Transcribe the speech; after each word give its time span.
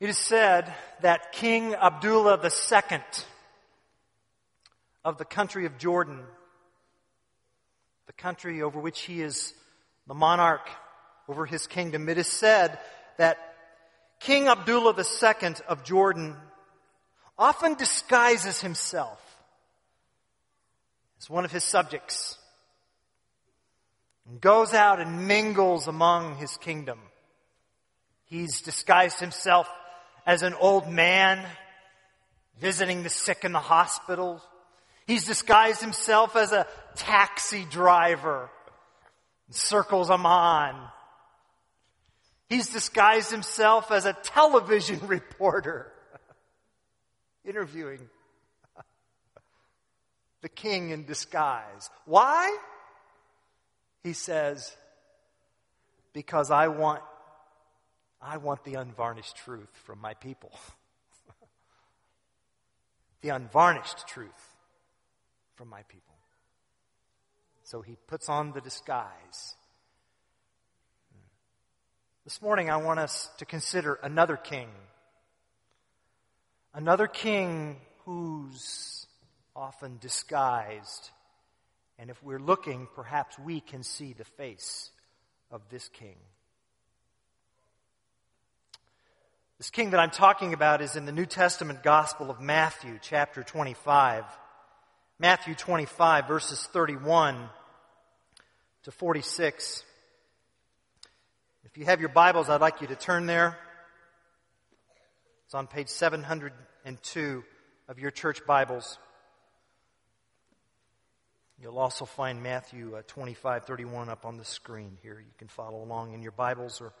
It 0.00 0.08
is 0.08 0.18
said 0.18 0.72
that 1.02 1.32
King 1.32 1.74
Abdullah 1.74 2.40
II 2.42 2.98
of 5.04 5.18
the 5.18 5.24
country 5.24 5.66
of 5.66 5.78
Jordan, 5.78 6.20
the 8.06 8.12
country 8.12 8.62
over 8.62 8.80
which 8.80 9.02
he 9.02 9.22
is 9.22 9.54
the 10.08 10.14
monarch 10.14 10.68
over 11.28 11.46
his 11.46 11.68
kingdom, 11.68 12.08
it 12.08 12.18
is 12.18 12.26
said 12.26 12.78
that 13.18 13.38
King 14.18 14.48
Abdullah 14.48 14.94
II 14.98 15.54
of 15.68 15.84
Jordan 15.84 16.36
often 17.38 17.74
disguises 17.74 18.60
himself 18.60 19.20
as 21.20 21.30
one 21.30 21.44
of 21.44 21.52
his 21.52 21.64
subjects 21.64 22.36
and 24.28 24.40
goes 24.40 24.74
out 24.74 25.00
and 25.00 25.28
mingles 25.28 25.86
among 25.86 26.36
his 26.36 26.56
kingdom. 26.56 26.98
He's 28.24 28.60
disguised 28.60 29.20
himself 29.20 29.68
as 30.26 30.42
an 30.42 30.54
old 30.54 30.88
man 30.88 31.44
visiting 32.60 33.02
the 33.02 33.08
sick 33.08 33.44
in 33.44 33.52
the 33.52 33.58
hospital. 33.58 34.42
He's 35.06 35.26
disguised 35.26 35.80
himself 35.80 36.36
as 36.36 36.52
a 36.52 36.66
taxi 36.96 37.66
driver 37.70 38.50
and 39.46 39.54
circles 39.54 40.10
Amman. 40.10 40.76
He's 42.48 42.68
disguised 42.68 43.30
himself 43.30 43.90
as 43.90 44.06
a 44.06 44.12
television 44.12 45.00
reporter 45.06 45.92
interviewing 47.44 48.00
the 50.42 50.48
king 50.48 50.90
in 50.90 51.04
disguise. 51.04 51.90
Why? 52.06 52.56
He 54.02 54.12
says, 54.12 54.74
because 56.12 56.50
I 56.50 56.68
want 56.68 57.02
I 58.26 58.38
want 58.38 58.64
the 58.64 58.74
unvarnished 58.74 59.36
truth 59.36 59.68
from 59.84 60.00
my 60.00 60.14
people. 60.14 60.50
the 63.20 63.28
unvarnished 63.28 64.08
truth 64.08 64.56
from 65.56 65.68
my 65.68 65.82
people. 65.82 66.14
So 67.64 67.82
he 67.82 67.96
puts 68.06 68.30
on 68.30 68.52
the 68.52 68.62
disguise. 68.62 69.56
This 72.24 72.40
morning, 72.40 72.70
I 72.70 72.78
want 72.78 72.98
us 72.98 73.28
to 73.38 73.44
consider 73.44 73.98
another 74.02 74.38
king. 74.38 74.68
Another 76.72 77.06
king 77.06 77.76
who's 78.06 79.06
often 79.54 79.98
disguised. 80.00 81.10
And 81.98 82.08
if 82.08 82.22
we're 82.22 82.38
looking, 82.38 82.88
perhaps 82.94 83.38
we 83.38 83.60
can 83.60 83.82
see 83.82 84.14
the 84.14 84.24
face 84.24 84.90
of 85.50 85.60
this 85.68 85.88
king. 85.90 86.16
This 89.58 89.70
king 89.70 89.90
that 89.90 90.00
I'm 90.00 90.10
talking 90.10 90.52
about 90.52 90.82
is 90.82 90.96
in 90.96 91.06
the 91.06 91.12
New 91.12 91.26
Testament 91.26 91.84
Gospel 91.84 92.28
of 92.28 92.40
Matthew, 92.40 92.98
chapter 93.00 93.44
25. 93.44 94.24
Matthew 95.20 95.54
25, 95.54 96.26
verses 96.26 96.68
31 96.72 97.48
to 98.82 98.90
46. 98.90 99.84
If 101.64 101.78
you 101.78 101.84
have 101.84 102.00
your 102.00 102.08
Bibles, 102.08 102.48
I'd 102.48 102.60
like 102.60 102.80
you 102.80 102.88
to 102.88 102.96
turn 102.96 103.26
there. 103.26 103.56
It's 105.44 105.54
on 105.54 105.68
page 105.68 105.88
702 105.88 107.44
of 107.86 107.98
your 108.00 108.10
church 108.10 108.44
Bibles. 108.44 108.98
You'll 111.62 111.78
also 111.78 112.06
find 112.06 112.42
Matthew 112.42 112.96
uh, 112.96 113.02
25, 113.06 113.66
31 113.66 114.08
up 114.08 114.26
on 114.26 114.36
the 114.36 114.44
screen 114.44 114.98
here. 115.00 115.20
You 115.20 115.32
can 115.38 115.46
follow 115.46 115.80
along 115.80 116.12
in 116.12 116.22
your 116.22 116.32
Bibles 116.32 116.80
or 116.80 116.92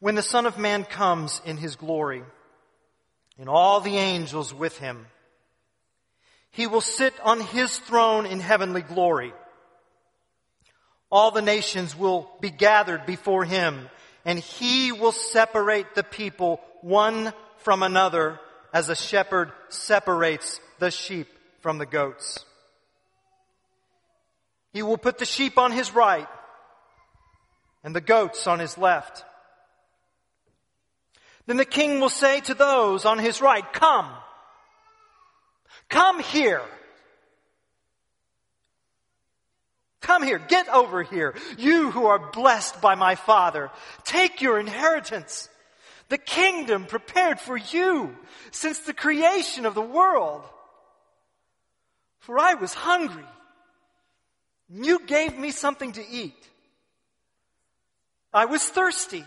When 0.00 0.14
the 0.14 0.22
Son 0.22 0.46
of 0.46 0.58
Man 0.58 0.84
comes 0.84 1.40
in 1.44 1.58
his 1.58 1.76
glory, 1.76 2.24
and 3.38 3.48
all 3.48 3.80
the 3.80 3.96
angels 3.96 4.52
with 4.52 4.78
him, 4.78 5.06
he 6.50 6.66
will 6.66 6.80
sit 6.80 7.14
on 7.20 7.40
his 7.40 7.78
throne 7.78 8.26
in 8.26 8.40
heavenly 8.40 8.82
glory. 8.82 9.32
All 11.10 11.30
the 11.30 11.42
nations 11.42 11.96
will 11.96 12.30
be 12.40 12.50
gathered 12.50 13.06
before 13.06 13.44
him, 13.44 13.88
and 14.24 14.38
he 14.38 14.90
will 14.90 15.12
separate 15.12 15.94
the 15.94 16.02
people 16.02 16.60
one 16.80 17.32
from 17.58 17.82
another 17.82 18.40
as 18.72 18.88
a 18.88 18.96
shepherd 18.96 19.52
separates 19.68 20.60
the 20.78 20.90
sheep 20.90 21.28
from 21.60 21.78
the 21.78 21.86
goats. 21.86 22.44
He 24.72 24.82
will 24.82 24.98
put 24.98 25.18
the 25.18 25.24
sheep 25.24 25.58
on 25.58 25.72
his 25.72 25.92
right 25.92 26.28
and 27.82 27.94
the 27.94 28.00
goats 28.00 28.46
on 28.46 28.60
his 28.60 28.78
left. 28.78 29.24
Then 31.50 31.56
the 31.56 31.64
king 31.64 31.98
will 31.98 32.10
say 32.10 32.38
to 32.42 32.54
those 32.54 33.04
on 33.04 33.18
his 33.18 33.40
right, 33.42 33.72
come, 33.72 34.06
come 35.88 36.20
here. 36.20 36.62
Come 40.00 40.22
here, 40.22 40.38
get 40.38 40.68
over 40.68 41.02
here. 41.02 41.34
You 41.58 41.90
who 41.90 42.06
are 42.06 42.30
blessed 42.30 42.80
by 42.80 42.94
my 42.94 43.16
father, 43.16 43.72
take 44.04 44.40
your 44.40 44.60
inheritance. 44.60 45.48
The 46.08 46.18
kingdom 46.18 46.86
prepared 46.86 47.40
for 47.40 47.56
you 47.56 48.16
since 48.52 48.78
the 48.78 48.94
creation 48.94 49.66
of 49.66 49.74
the 49.74 49.82
world. 49.82 50.44
For 52.20 52.38
I 52.38 52.54
was 52.54 52.72
hungry. 52.72 53.26
and 54.72 54.86
You 54.86 55.04
gave 55.04 55.36
me 55.36 55.50
something 55.50 55.90
to 55.94 56.08
eat. 56.08 56.48
I 58.32 58.44
was 58.44 58.62
thirsty 58.62 59.24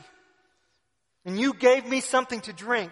and 1.26 1.40
you 1.40 1.54
gave 1.54 1.86
me 1.86 2.02
something 2.02 2.42
to 2.42 2.54
drink. 2.54 2.92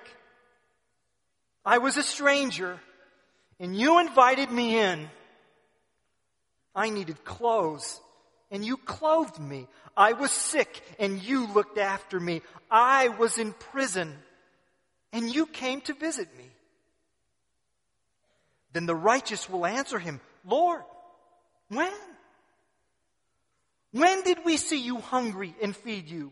I 1.66 1.78
was 1.78 1.98
a 1.98 2.04
stranger, 2.04 2.80
and 3.60 3.76
you 3.76 4.00
invited 4.00 4.50
me 4.52 4.80
in. 4.80 5.10
I 6.74 6.90
needed 6.90 7.24
clothes, 7.24 8.00
and 8.50 8.66
you 8.66 8.78
clothed 8.78 9.40
me. 9.40 9.68
I 9.96 10.14
was 10.14 10.32
sick, 10.32 10.82
and 11.00 11.22
you 11.22 11.48
looked 11.48 11.78
after 11.78 12.20
me. 12.20 12.42
I 12.70 13.10
was 13.10 13.38
in 13.38 13.54
prison, 13.54 14.16
and 15.12 15.34
you 15.34 15.46
came 15.46 15.82
to 15.82 15.94
visit 15.94 16.30
me. 16.38 16.46
Then 18.74 18.86
the 18.86 18.96
righteous 18.96 19.50
will 19.50 19.66
answer 19.66 20.00
him, 20.00 20.22
Lord, 20.46 20.84
when? 21.68 21.92
When 23.92 24.24
did 24.24 24.46
we 24.46 24.58
see 24.58 24.80
you 24.80 24.98
hungry 25.00 25.54
and 25.62 25.76
feed 25.76 26.08
you? 26.08 26.32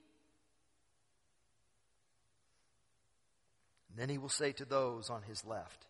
And 3.91 3.99
then 3.99 4.09
he 4.09 4.17
will 4.17 4.29
say 4.29 4.53
to 4.53 4.65
those 4.65 5.09
on 5.09 5.21
his 5.23 5.45
left, 5.45 5.85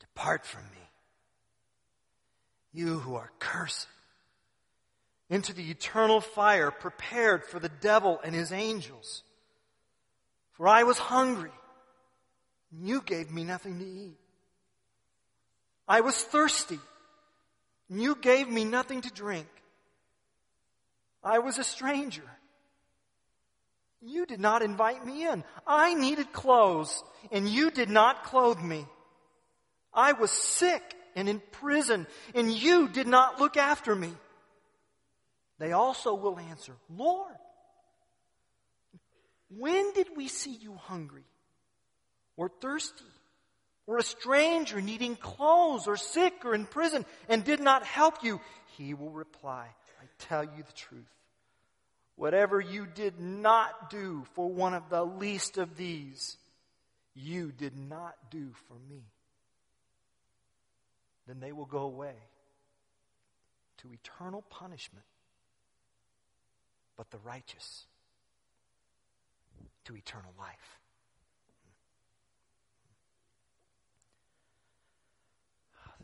Depart 0.00 0.44
from 0.44 0.64
me, 0.64 0.90
you 2.72 2.98
who 2.98 3.14
are 3.14 3.30
cursed, 3.38 3.86
into 5.28 5.52
the 5.52 5.70
eternal 5.70 6.20
fire 6.20 6.72
prepared 6.72 7.44
for 7.44 7.60
the 7.60 7.68
devil 7.68 8.20
and 8.24 8.34
his 8.34 8.50
angels. 8.50 9.22
For 10.52 10.66
I 10.66 10.82
was 10.82 10.98
hungry, 10.98 11.52
and 12.72 12.88
you 12.88 13.00
gave 13.00 13.30
me 13.30 13.44
nothing 13.44 13.78
to 13.78 13.84
eat. 13.84 14.18
I 15.86 16.00
was 16.00 16.16
thirsty, 16.16 16.80
and 17.88 18.02
you 18.02 18.16
gave 18.16 18.48
me 18.48 18.64
nothing 18.64 19.02
to 19.02 19.12
drink. 19.12 19.48
I 21.22 21.38
was 21.38 21.58
a 21.58 21.64
stranger 21.64 22.28
you 24.02 24.26
did 24.26 24.40
not 24.40 24.62
invite 24.62 25.04
me 25.04 25.26
in. 25.26 25.44
I 25.66 25.94
needed 25.94 26.32
clothes, 26.32 27.02
and 27.30 27.48
you 27.48 27.70
did 27.70 27.90
not 27.90 28.24
clothe 28.24 28.60
me. 28.60 28.86
I 29.92 30.12
was 30.12 30.30
sick 30.30 30.82
and 31.14 31.28
in 31.28 31.40
prison, 31.52 32.06
and 32.34 32.50
you 32.50 32.88
did 32.88 33.06
not 33.06 33.40
look 33.40 33.56
after 33.56 33.94
me. 33.94 34.12
They 35.58 35.72
also 35.72 36.14
will 36.14 36.38
answer, 36.38 36.72
Lord, 36.88 37.36
when 39.50 39.92
did 39.92 40.08
we 40.16 40.28
see 40.28 40.52
you 40.52 40.74
hungry 40.74 41.24
or 42.36 42.48
thirsty 42.48 43.04
or 43.86 43.98
a 43.98 44.02
stranger 44.02 44.80
needing 44.80 45.16
clothes 45.16 45.86
or 45.86 45.96
sick 45.96 46.32
or 46.44 46.54
in 46.54 46.64
prison 46.64 47.04
and 47.28 47.44
did 47.44 47.60
not 47.60 47.84
help 47.84 48.22
you? 48.22 48.40
He 48.78 48.94
will 48.94 49.10
reply, 49.10 49.66
I 50.00 50.04
tell 50.18 50.44
you 50.44 50.62
the 50.66 50.72
truth. 50.72 51.04
Whatever 52.20 52.60
you 52.60 52.84
did 52.84 53.18
not 53.18 53.88
do 53.88 54.26
for 54.34 54.52
one 54.52 54.74
of 54.74 54.90
the 54.90 55.02
least 55.02 55.56
of 55.56 55.78
these, 55.78 56.36
you 57.14 57.50
did 57.50 57.74
not 57.78 58.14
do 58.30 58.50
for 58.68 58.76
me. 58.90 59.00
Then 61.26 61.40
they 61.40 61.52
will 61.52 61.64
go 61.64 61.78
away 61.78 62.12
to 63.78 63.88
eternal 63.90 64.44
punishment, 64.50 65.06
but 66.98 67.10
the 67.10 67.16
righteous 67.24 67.86
to 69.86 69.96
eternal 69.96 70.34
life. 70.38 70.78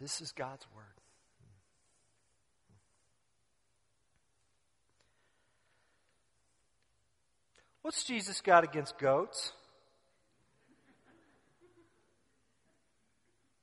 This 0.01 0.23
is 0.23 0.33
God's 0.33 0.65
word. 0.75 0.96
What's 7.87 8.03
Jesus 8.03 8.41
got 8.41 8.65
against 8.65 8.99
goats? 8.99 9.53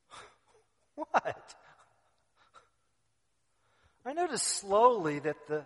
what? 0.95 1.55
I 4.05 4.13
noticed 4.13 4.47
slowly 4.47 5.19
that 5.19 5.35
the 5.49 5.65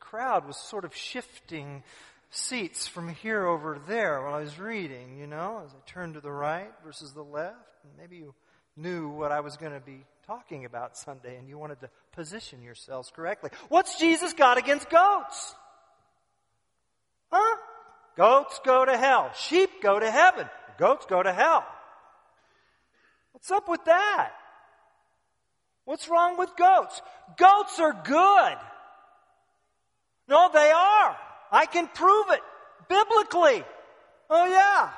crowd 0.00 0.46
was 0.46 0.58
sort 0.58 0.84
of 0.84 0.94
shifting 0.94 1.82
seats 2.28 2.86
from 2.86 3.08
here 3.08 3.46
over 3.46 3.80
there 3.88 4.20
while 4.20 4.34
I 4.34 4.40
was 4.40 4.58
reading, 4.58 5.16
you 5.16 5.26
know, 5.26 5.62
as 5.64 5.70
I 5.70 5.78
turned 5.90 6.12
to 6.12 6.20
the 6.20 6.30
right 6.30 6.72
versus 6.84 7.14
the 7.14 7.24
left. 7.24 7.56
Maybe 7.96 8.16
you 8.16 8.34
knew 8.76 9.08
what 9.08 9.32
I 9.32 9.40
was 9.40 9.56
going 9.56 9.72
to 9.72 9.80
be 9.80 10.04
talking 10.26 10.66
about 10.66 10.98
Sunday 10.98 11.38
and 11.38 11.48
you 11.48 11.56
wanted 11.56 11.80
to 11.80 11.88
position 12.12 12.60
yourselves 12.62 13.10
correctly. 13.16 13.48
What's 13.70 13.98
Jesus 13.98 14.34
got 14.34 14.58
against 14.58 14.90
goats? 14.90 15.54
Goats 18.16 18.60
go 18.64 18.84
to 18.84 18.96
hell. 18.96 19.30
Sheep 19.36 19.82
go 19.82 19.98
to 19.98 20.10
heaven. 20.10 20.48
Goats 20.78 21.06
go 21.06 21.22
to 21.22 21.32
hell. 21.32 21.64
What's 23.32 23.50
up 23.50 23.68
with 23.68 23.84
that? 23.86 24.32
What's 25.84 26.08
wrong 26.08 26.38
with 26.38 26.56
goats? 26.56 27.02
Goats 27.36 27.78
are 27.78 27.92
good. 28.04 28.56
No, 30.28 30.48
they 30.52 30.70
are. 30.70 31.16
I 31.52 31.66
can 31.66 31.88
prove 31.88 32.26
it 32.30 32.40
biblically. 32.88 33.64
Oh 34.30 34.46
yeah. 34.46 34.90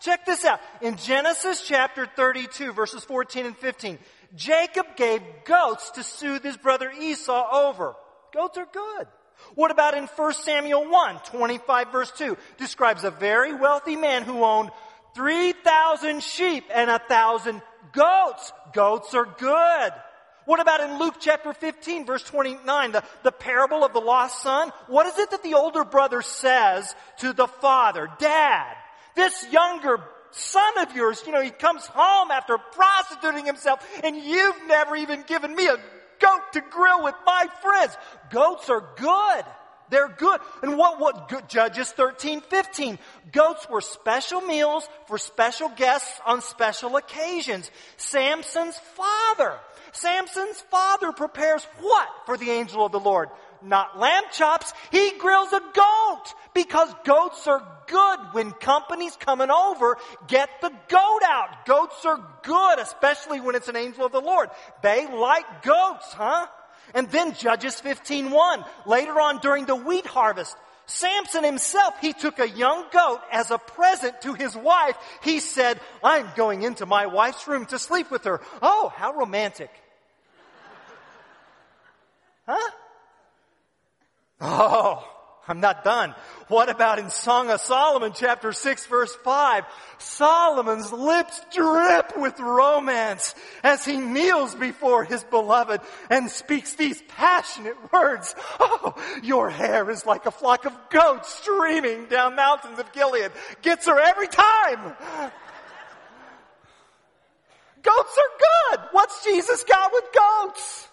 Check 0.00 0.26
this 0.26 0.44
out. 0.44 0.58
In 0.80 0.96
Genesis 0.96 1.62
chapter 1.66 2.06
32 2.06 2.72
verses 2.72 3.04
14 3.04 3.46
and 3.46 3.56
15, 3.56 3.98
Jacob 4.34 4.96
gave 4.96 5.22
goats 5.44 5.90
to 5.92 6.02
soothe 6.02 6.42
his 6.42 6.56
brother 6.56 6.90
Esau 6.90 7.48
over. 7.52 7.94
Goats 8.34 8.58
are 8.58 8.66
good. 8.72 9.06
What 9.54 9.70
about 9.70 9.94
in 9.94 10.04
1 10.04 10.34
Samuel 10.34 10.90
1, 10.90 11.20
25 11.26 11.92
verse 11.92 12.12
2, 12.12 12.36
describes 12.58 13.04
a 13.04 13.10
very 13.10 13.54
wealthy 13.54 13.96
man 13.96 14.22
who 14.22 14.44
owned 14.44 14.70
3,000 15.14 16.22
sheep 16.22 16.64
and 16.72 16.90
a 16.90 16.98
thousand 16.98 17.62
goats. 17.92 18.52
Goats 18.72 19.14
are 19.14 19.26
good. 19.38 19.92
What 20.44 20.60
about 20.60 20.80
in 20.80 20.98
Luke 20.98 21.16
chapter 21.20 21.52
15 21.52 22.04
verse 22.04 22.24
29, 22.24 22.92
the, 22.92 23.04
the 23.22 23.32
parable 23.32 23.84
of 23.84 23.92
the 23.92 24.00
lost 24.00 24.42
son? 24.42 24.72
What 24.88 25.06
is 25.06 25.18
it 25.18 25.30
that 25.30 25.42
the 25.42 25.54
older 25.54 25.84
brother 25.84 26.22
says 26.22 26.94
to 27.18 27.32
the 27.32 27.46
father? 27.46 28.08
Dad, 28.18 28.74
this 29.14 29.46
younger 29.52 30.00
son 30.32 30.78
of 30.78 30.96
yours, 30.96 31.22
you 31.26 31.32
know, 31.32 31.42
he 31.42 31.50
comes 31.50 31.86
home 31.86 32.30
after 32.30 32.58
prostituting 32.58 33.46
himself 33.46 33.86
and 34.02 34.16
you've 34.16 34.66
never 34.66 34.96
even 34.96 35.22
given 35.22 35.54
me 35.54 35.66
a 35.66 35.76
goat 36.22 36.40
to 36.52 36.60
grill 36.60 37.04
with 37.04 37.14
my 37.26 37.46
friends. 37.60 37.96
Goats 38.30 38.70
are 38.70 38.84
good. 38.96 39.44
They're 39.90 40.08
good. 40.08 40.40
And 40.62 40.78
what, 40.78 41.00
what, 41.00 41.28
good, 41.28 41.48
Judges 41.48 41.90
13, 41.92 42.40
15. 42.40 42.98
Goats 43.30 43.68
were 43.68 43.82
special 43.82 44.40
meals 44.40 44.88
for 45.06 45.18
special 45.18 45.68
guests 45.68 46.20
on 46.24 46.40
special 46.40 46.96
occasions. 46.96 47.70
Samson's 47.98 48.78
father 48.96 49.58
Samson's 49.92 50.60
father 50.70 51.12
prepares 51.12 51.66
what 51.80 52.08
for 52.26 52.36
the 52.36 52.50
angel 52.50 52.84
of 52.84 52.92
the 52.92 53.00
Lord? 53.00 53.28
Not 53.64 53.98
lamb 53.98 54.24
chops. 54.32 54.72
He 54.90 55.12
grills 55.18 55.52
a 55.52 55.60
goat 55.74 56.34
because 56.54 56.92
goats 57.04 57.46
are 57.46 57.62
good. 57.86 58.18
When 58.32 58.52
company's 58.52 59.16
coming 59.16 59.50
over, 59.50 59.96
get 60.26 60.48
the 60.60 60.72
goat 60.88 61.22
out. 61.24 61.66
Goats 61.66 62.04
are 62.04 62.20
good, 62.42 62.78
especially 62.78 63.40
when 63.40 63.54
it's 63.54 63.68
an 63.68 63.76
angel 63.76 64.04
of 64.04 64.12
the 64.12 64.20
Lord. 64.20 64.50
They 64.82 65.06
like 65.06 65.62
goats, 65.62 66.12
huh? 66.12 66.46
And 66.94 67.10
then 67.10 67.34
Judges 67.34 67.80
15:1. 67.80 68.64
Later 68.86 69.20
on 69.20 69.38
during 69.38 69.66
the 69.66 69.76
wheat 69.76 70.06
harvest, 70.06 70.56
Samson 70.86 71.44
himself, 71.44 71.94
he 72.00 72.12
took 72.12 72.38
a 72.38 72.48
young 72.48 72.84
goat 72.92 73.20
as 73.30 73.50
a 73.50 73.58
present 73.58 74.20
to 74.22 74.34
his 74.34 74.56
wife. 74.56 74.96
He 75.22 75.40
said, 75.40 75.80
I'm 76.02 76.28
going 76.36 76.62
into 76.62 76.86
my 76.86 77.06
wife's 77.06 77.46
room 77.46 77.66
to 77.66 77.78
sleep 77.78 78.10
with 78.10 78.24
her. 78.24 78.40
Oh, 78.60 78.92
how 78.94 79.14
romantic. 79.14 79.70
Huh? 82.46 82.70
Oh, 84.44 85.08
I'm 85.46 85.60
not 85.60 85.84
done. 85.84 86.14
What 86.48 86.68
about 86.68 86.98
in 86.98 87.10
Song 87.10 87.48
of 87.50 87.60
Solomon 87.60 88.12
chapter 88.14 88.52
6 88.52 88.86
verse 88.86 89.14
5? 89.24 89.64
Solomon's 89.98 90.92
lips 90.92 91.40
drip 91.52 92.16
with 92.16 92.38
romance 92.40 93.36
as 93.62 93.84
he 93.84 93.98
kneels 93.98 94.54
before 94.56 95.04
his 95.04 95.22
beloved 95.24 95.80
and 96.10 96.28
speaks 96.28 96.74
these 96.74 97.00
passionate 97.08 97.76
words. 97.92 98.34
Oh, 98.58 98.94
your 99.22 99.48
hair 99.48 99.88
is 99.90 100.04
like 100.04 100.26
a 100.26 100.32
flock 100.32 100.64
of 100.64 100.76
goats 100.90 101.32
streaming 101.34 102.06
down 102.06 102.34
mountains 102.34 102.80
of 102.80 102.92
Gilead. 102.92 103.30
Gets 103.62 103.86
her 103.86 103.98
every 103.98 104.28
time. 104.28 104.96
Goats 107.82 108.18
are 108.18 108.76
good. 108.76 108.80
What's 108.90 109.24
Jesus 109.24 109.64
got 109.64 109.92
with 109.92 110.04
goats? 110.12 110.88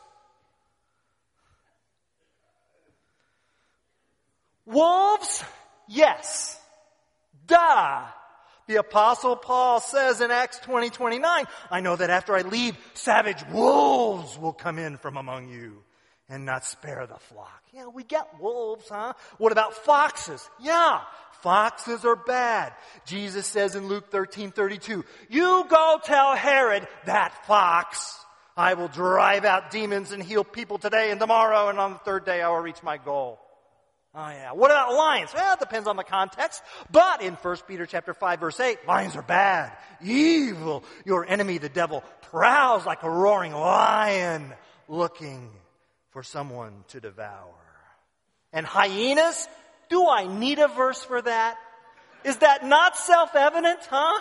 Wolves? 4.70 5.44
Yes. 5.88 6.60
Duh. 7.48 8.06
The 8.68 8.76
apostle 8.76 9.36
Paul 9.36 9.80
says 9.80 10.22
in 10.22 10.30
Acts 10.30 10.60
20, 10.60 10.92
29, 10.92 11.46
I 11.72 11.80
know 11.80 11.96
that 11.96 12.12
after 12.12 12.36
I 12.36 12.42
leave, 12.42 12.78
savage 12.94 13.44
wolves 13.52 14.38
will 14.38 14.54
come 14.54 14.78
in 14.78 14.98
from 14.98 15.18
among 15.18 15.50
you 15.50 15.82
and 16.30 16.46
not 16.46 16.64
spare 16.64 17.08
the 17.08 17.18
flock. 17.18 17.64
Yeah, 17.74 17.88
we 17.88 18.04
get 18.04 18.40
wolves, 18.40 18.88
huh? 18.88 19.14
What 19.40 19.52
about 19.52 19.74
foxes? 19.74 20.48
Yeah, 20.62 21.02
foxes 21.42 22.06
are 22.06 22.16
bad. 22.16 22.74
Jesus 23.08 23.48
says 23.48 23.74
in 23.76 23.88
Luke 23.88 24.12
13, 24.12 24.52
32, 24.52 25.04
you 25.30 25.66
go 25.68 26.00
tell 26.04 26.36
Herod 26.36 26.88
that 27.08 27.48
fox, 27.48 28.20
I 28.56 28.76
will 28.76 28.88
drive 28.88 29.46
out 29.46 29.72
demons 29.72 30.12
and 30.12 30.22
heal 30.22 30.44
people 30.44 30.78
today 30.78 31.10
and 31.10 31.20
tomorrow 31.20 31.70
and 31.70 31.80
on 31.80 31.94
the 31.94 32.00
third 32.00 32.24
day 32.24 32.44
I 32.44 32.50
will 32.50 32.58
reach 32.60 32.84
my 32.84 32.98
goal. 32.98 33.40
Oh 34.16 34.30
yeah. 34.30 34.54
What 34.54 34.72
about 34.72 34.94
lions? 34.94 35.32
Well, 35.34 35.54
it 35.54 35.60
depends 35.60 35.88
on 35.88 35.96
the 35.96 36.04
context. 36.04 36.64
But 36.92 37.22
in 37.22 37.36
1 37.36 37.58
Peter 37.68 37.86
chapter 37.86 38.14
5 38.14 38.40
verse 38.40 38.60
8, 38.60 38.88
lions 38.88 39.16
are 39.16 39.22
bad, 39.22 39.72
evil. 40.02 40.84
Your 41.06 41.26
enemy, 41.26 41.60
the 41.60 41.70
devil, 41.70 42.04
prowls 42.24 42.86
like 42.86 43.04
a 43.04 43.10
roaring 43.10 43.54
lion 43.54 44.54
looking 44.88 45.52
for 46.12 46.24
someone 46.24 46.84
to 46.90 47.00
devour. 47.00 47.54
And 48.52 48.66
hyenas? 48.66 49.48
Do 49.90 50.08
I 50.08 50.26
need 50.28 50.60
a 50.60 50.68
verse 50.68 51.04
for 51.04 51.22
that? 51.22 51.58
Is 52.24 52.38
that 52.38 52.66
not 52.66 52.98
self-evident, 52.98 53.80
huh? 53.90 54.20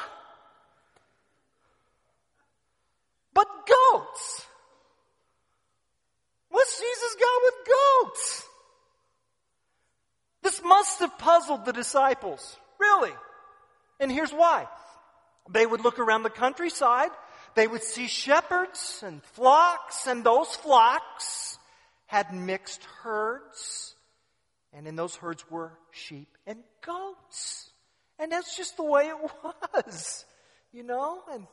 But 3.35 3.47
goats. 3.67 4.47
What's 6.51 6.79
Jesus 6.79 7.17
got 7.19 7.43
with 7.45 7.55
goats? 7.67 8.48
This 10.49 10.63
must 10.65 11.01
have 11.01 11.19
puzzled 11.19 11.67
the 11.67 11.75
disciples. 11.75 12.57
Really. 12.81 13.13
And 14.01 14.11
here's 14.11 14.33
why. 14.33 14.67
They 15.51 15.67
would 15.67 15.83
look 15.83 15.99
around 15.99 16.23
the 16.23 16.31
countryside. 16.31 17.11
They 17.55 17.67
would 17.67 17.83
see 17.83 18.07
shepherds 18.07 19.03
and 19.05 19.23
flocks, 19.23 20.07
and 20.07 20.25
those 20.25 20.49
flocks 20.57 21.59
had 22.07 22.33
mixed 22.33 22.83
herds. 23.03 23.95
And 24.73 24.89
in 24.89 24.97
those 24.97 25.17
herds 25.17 25.45
were 25.51 25.73
sheep 25.91 26.39
and 26.47 26.61
goats. 26.81 27.69
And 28.19 28.33
that's 28.33 28.57
just 28.57 28.79
the 28.79 28.85
way 28.85 29.09
it 29.09 29.17
was, 29.75 30.25
you 30.73 30.83
know? 30.83 31.21
And 31.31 31.47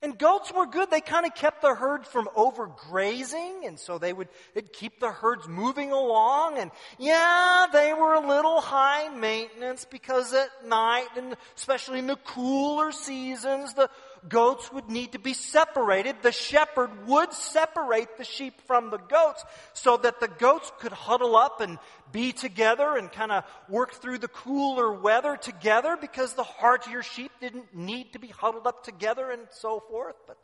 and 0.00 0.16
goats 0.16 0.52
were 0.52 0.66
good. 0.66 0.90
They 0.90 1.00
kind 1.00 1.26
of 1.26 1.34
kept 1.34 1.60
the 1.60 1.74
herd 1.74 2.06
from 2.06 2.28
overgrazing, 2.36 3.66
and 3.66 3.78
so 3.78 3.98
they 3.98 4.12
would 4.12 4.28
keep 4.72 5.00
the 5.00 5.10
herds 5.10 5.48
moving 5.48 5.90
along. 5.90 6.58
And 6.58 6.70
yeah, 6.98 7.66
they 7.72 7.92
were 7.92 8.14
a 8.14 8.26
little 8.26 8.60
high 8.60 9.08
maintenance 9.08 9.84
because 9.84 10.32
at 10.32 10.48
night, 10.64 11.08
and 11.16 11.36
especially 11.56 11.98
in 11.98 12.06
the 12.06 12.16
cooler 12.16 12.92
seasons, 12.92 13.74
the 13.74 13.90
goats 14.28 14.72
would 14.72 14.88
need 14.88 15.12
to 15.12 15.18
be 15.18 15.34
separated. 15.34 16.16
The 16.22 16.32
shepherd 16.32 17.06
would 17.06 17.32
separate 17.32 18.16
the 18.16 18.24
sheep 18.24 18.60
from 18.66 18.90
the 18.90 18.98
goats 18.98 19.44
so 19.74 19.96
that 19.98 20.20
the 20.20 20.28
goats 20.28 20.70
could 20.78 20.92
huddle 20.92 21.36
up 21.36 21.60
and 21.60 21.78
be 22.12 22.32
together 22.32 22.96
and 22.96 23.12
kind 23.12 23.32
of 23.32 23.44
work 23.68 23.94
through 23.94 24.18
the 24.18 24.28
cooler 24.28 24.92
weather 24.92 25.36
together 25.36 25.96
because 26.00 26.34
the 26.34 26.42
heartier 26.42 27.02
sheep 27.02 27.30
didn't 27.40 27.74
need 27.74 28.12
to 28.12 28.18
be 28.18 28.28
huddled 28.28 28.66
up 28.66 28.82
together 28.82 29.30
and 29.30 29.42
so 29.50 29.82
forth. 29.88 30.16
But, 30.26 30.38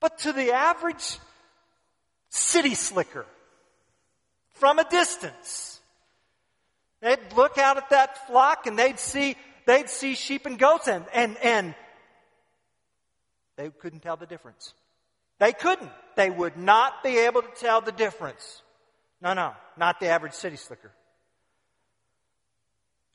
but 0.00 0.18
to 0.20 0.32
the 0.32 0.52
average 0.52 1.18
city 2.28 2.74
slicker, 2.74 3.26
from 4.52 4.78
a 4.78 4.88
distance, 4.88 5.80
they'd 7.00 7.18
look 7.36 7.58
out 7.58 7.76
at 7.76 7.90
that 7.90 8.26
flock 8.26 8.66
and 8.66 8.78
they'd 8.78 8.98
see, 8.98 9.36
they'd 9.66 9.88
see 9.88 10.14
sheep 10.14 10.46
and 10.46 10.58
goats 10.58 10.88
and, 10.88 11.04
and, 11.12 11.36
and 11.38 11.74
they 13.56 13.70
couldn't 13.70 14.00
tell 14.00 14.16
the 14.16 14.26
difference. 14.26 14.74
They 15.38 15.52
couldn't. 15.52 15.90
They 16.16 16.30
would 16.30 16.56
not 16.56 17.02
be 17.02 17.18
able 17.18 17.42
to 17.42 17.50
tell 17.56 17.80
the 17.80 17.92
difference. 17.92 18.62
No, 19.20 19.34
no, 19.34 19.52
not 19.76 20.00
the 20.00 20.08
average 20.08 20.32
city 20.32 20.56
slicker. 20.56 20.92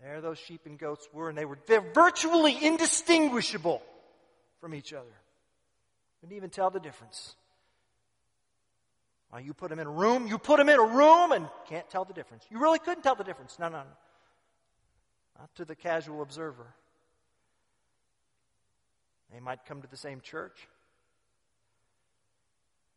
There 0.02 0.22
those 0.22 0.40
sheep 0.40 0.62
and 0.66 0.78
goats 0.78 1.08
were, 1.14 1.30
and 1.30 1.38
they 1.38 1.46
were 1.46 1.60
they're 1.68 1.82
virtually 1.94 2.58
indistinguishable 2.66 3.82
from 4.62 4.74
each 4.74 4.94
other. 4.94 5.12
Couldn't 6.20 6.36
even 6.36 6.50
tell 6.50 6.70
the 6.70 6.80
difference. 6.80 7.36
Well, 9.32 9.42
you 9.42 9.54
put 9.54 9.70
them 9.70 9.80
in 9.80 9.88
a 9.88 9.92
room, 9.92 10.28
you 10.28 10.38
put 10.38 10.58
them 10.58 10.70
in 10.70 10.80
a 10.80 10.84
room 10.84 11.32
and 11.32 11.48
can't 11.68 11.88
tell 11.90 12.04
the 12.04 12.14
difference. 12.14 12.46
You 12.50 12.60
really 12.60 12.80
couldn't 12.80 13.04
tell 13.04 13.16
the 13.16 13.24
difference. 13.24 13.58
No, 13.60 13.70
no, 13.70 13.78
no. 13.78 13.84
Not 15.38 15.56
to 15.56 15.66
the 15.66 15.76
casual 15.76 16.22
observer. 16.22 16.66
They 19.32 19.40
might 19.40 19.66
come 19.66 19.82
to 19.82 19.88
the 19.88 19.98
same 19.98 20.22
church. 20.22 20.68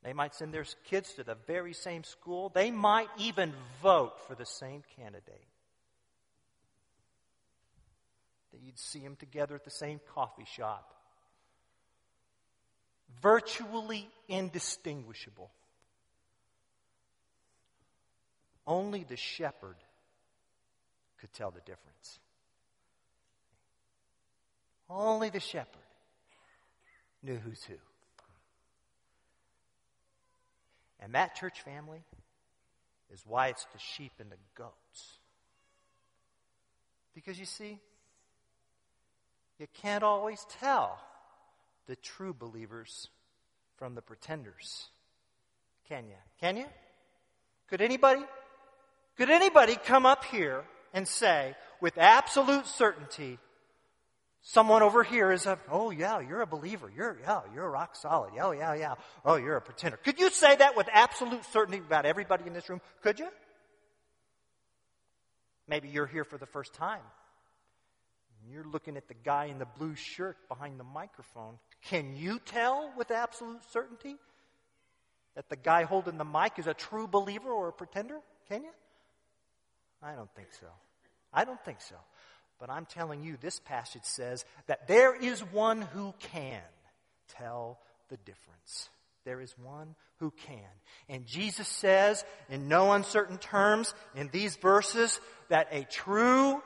They 0.02 0.12
might 0.12 0.35
send 0.35 0.52
their 0.52 0.64
kids 0.88 1.12
to 1.14 1.23
the 1.23 1.37
very 1.47 1.75
same 1.75 2.02
school. 2.02 2.49
They 2.49 2.71
might 2.71 3.09
even 3.19 3.52
vote 3.83 4.14
for 4.26 4.35
the 4.35 4.47
same 4.47 4.83
candidate. 4.97 5.47
That 8.52 8.61
you'd 8.62 8.79
see 8.79 8.99
them 9.00 9.17
together 9.17 9.55
at 9.55 9.64
the 9.64 9.71
same 9.71 10.00
coffee 10.14 10.47
shop. 10.57 10.93
Virtually 13.21 14.09
indistinguishable. 14.28 15.50
Only 18.66 19.04
the 19.04 19.16
shepherd 19.16 19.76
could 21.21 21.33
tell 21.33 21.50
the 21.50 21.61
difference. 21.61 22.19
Only 24.88 25.31
the 25.31 25.40
shepherd 25.40 25.69
knew 27.23 27.37
who's 27.37 27.62
who. 27.64 27.75
And 31.00 31.14
that 31.14 31.35
church 31.35 31.62
family 31.62 32.02
is 33.12 33.23
why 33.26 33.49
it's 33.49 33.66
the 33.73 33.78
sheep 33.78 34.12
and 34.21 34.31
the 34.31 34.37
goats. 34.54 35.19
Because 37.14 37.38
you 37.38 37.47
see, 37.47 37.81
you 39.59 39.66
can't 39.75 40.04
always 40.04 40.47
tell 40.61 40.99
the 41.87 41.97
true 41.97 42.35
believers 42.35 43.09
from 43.77 43.95
the 43.95 44.03
pretenders. 44.03 44.89
Can 45.89 46.07
you? 46.07 46.17
Can 46.41 46.57
you? 46.57 46.67
Could 47.69 47.81
anybody? 47.81 48.23
Could 49.17 49.31
anybody 49.31 49.77
come 49.77 50.07
up 50.07 50.25
here 50.25 50.65
and 50.95 51.07
say 51.07 51.55
with 51.81 51.99
absolute 51.99 52.67
certainty, 52.67 53.39
Someone 54.45 54.83
over 54.83 55.05
here 55.05 55.31
is 55.31 55.47
a, 55.47 55.57
oh 55.71 55.91
yeah, 55.93 56.19
you're 56.19 56.41
a 56.41 56.47
believer. 56.47 56.91
You're, 56.95 57.17
yeah, 57.23 57.43
you're 57.55 57.71
rock 57.71 57.95
solid. 57.95 58.33
Oh 58.41 58.51
yeah, 58.51 58.75
yeah. 58.75 58.95
Oh, 59.25 59.37
you're 59.37 59.57
a 59.57 59.61
pretender. 59.61 59.97
Could 59.97 60.19
you 60.19 60.31
say 60.31 60.57
that 60.57 60.77
with 60.77 60.89
absolute 60.93 61.45
certainty 61.53 61.79
about 61.79 62.07
everybody 62.07 62.45
in 62.49 62.53
this 62.53 62.69
room? 62.69 62.81
Could 63.03 63.21
you? 63.21 63.29
Maybe 65.69 65.89
you're 65.89 66.09
here 66.09 66.25
for 66.25 66.39
the 66.39 66.47
first 66.47 66.75
time. 66.75 67.03
You're 68.51 68.65
looking 68.65 68.97
at 68.97 69.07
the 69.07 69.15
guy 69.15 69.45
in 69.45 69.61
the 69.61 69.65
blue 69.79 69.95
shirt 69.95 70.37
behind 70.49 70.81
the 70.81 70.85
microphone. 70.85 71.55
Can 71.89 72.17
you 72.17 72.39
tell 72.39 72.93
with 72.97 73.11
absolute 73.11 73.62
certainty 73.73 74.17
that 75.35 75.49
the 75.49 75.57
guy 75.57 75.85
holding 75.85 76.19
the 76.19 76.25
mic 76.25 76.59
is 76.59 76.67
a 76.67 76.75
true 76.75 77.07
believer 77.07 77.51
or 77.51 77.69
a 77.69 77.73
pretender? 77.73 78.19
Can 78.49 78.62
you? 78.62 78.71
I 80.03 80.15
don't 80.15 80.33
think 80.35 80.49
so. 80.59 80.67
I 81.33 81.45
don't 81.45 81.62
think 81.65 81.81
so. 81.81 81.97
But 82.61 82.71
I'm 82.71 82.87
telling 82.87 83.23
you, 83.23 83.37
this 83.41 83.59
passage 83.59 84.05
says 84.05 84.45
that 84.67 84.87
there 84.87 85.15
is 85.15 85.41
one 85.41 85.83
who 85.83 86.15
can 86.21 86.61
tell 87.37 87.81
the 88.09 88.17
difference. 88.19 88.89
There 89.25 89.41
is 89.41 89.53
one 89.59 89.95
who 90.19 90.33
can. 90.47 90.69
And 91.09 91.27
Jesus 91.27 91.67
says, 91.67 92.25
in 92.49 92.69
no 92.69 92.93
uncertain 92.93 93.39
terms, 93.39 93.95
in 94.15 94.29
these 94.33 94.57
verses, 94.57 95.21
that 95.49 95.69
a 95.73 95.85
true, 95.85 96.62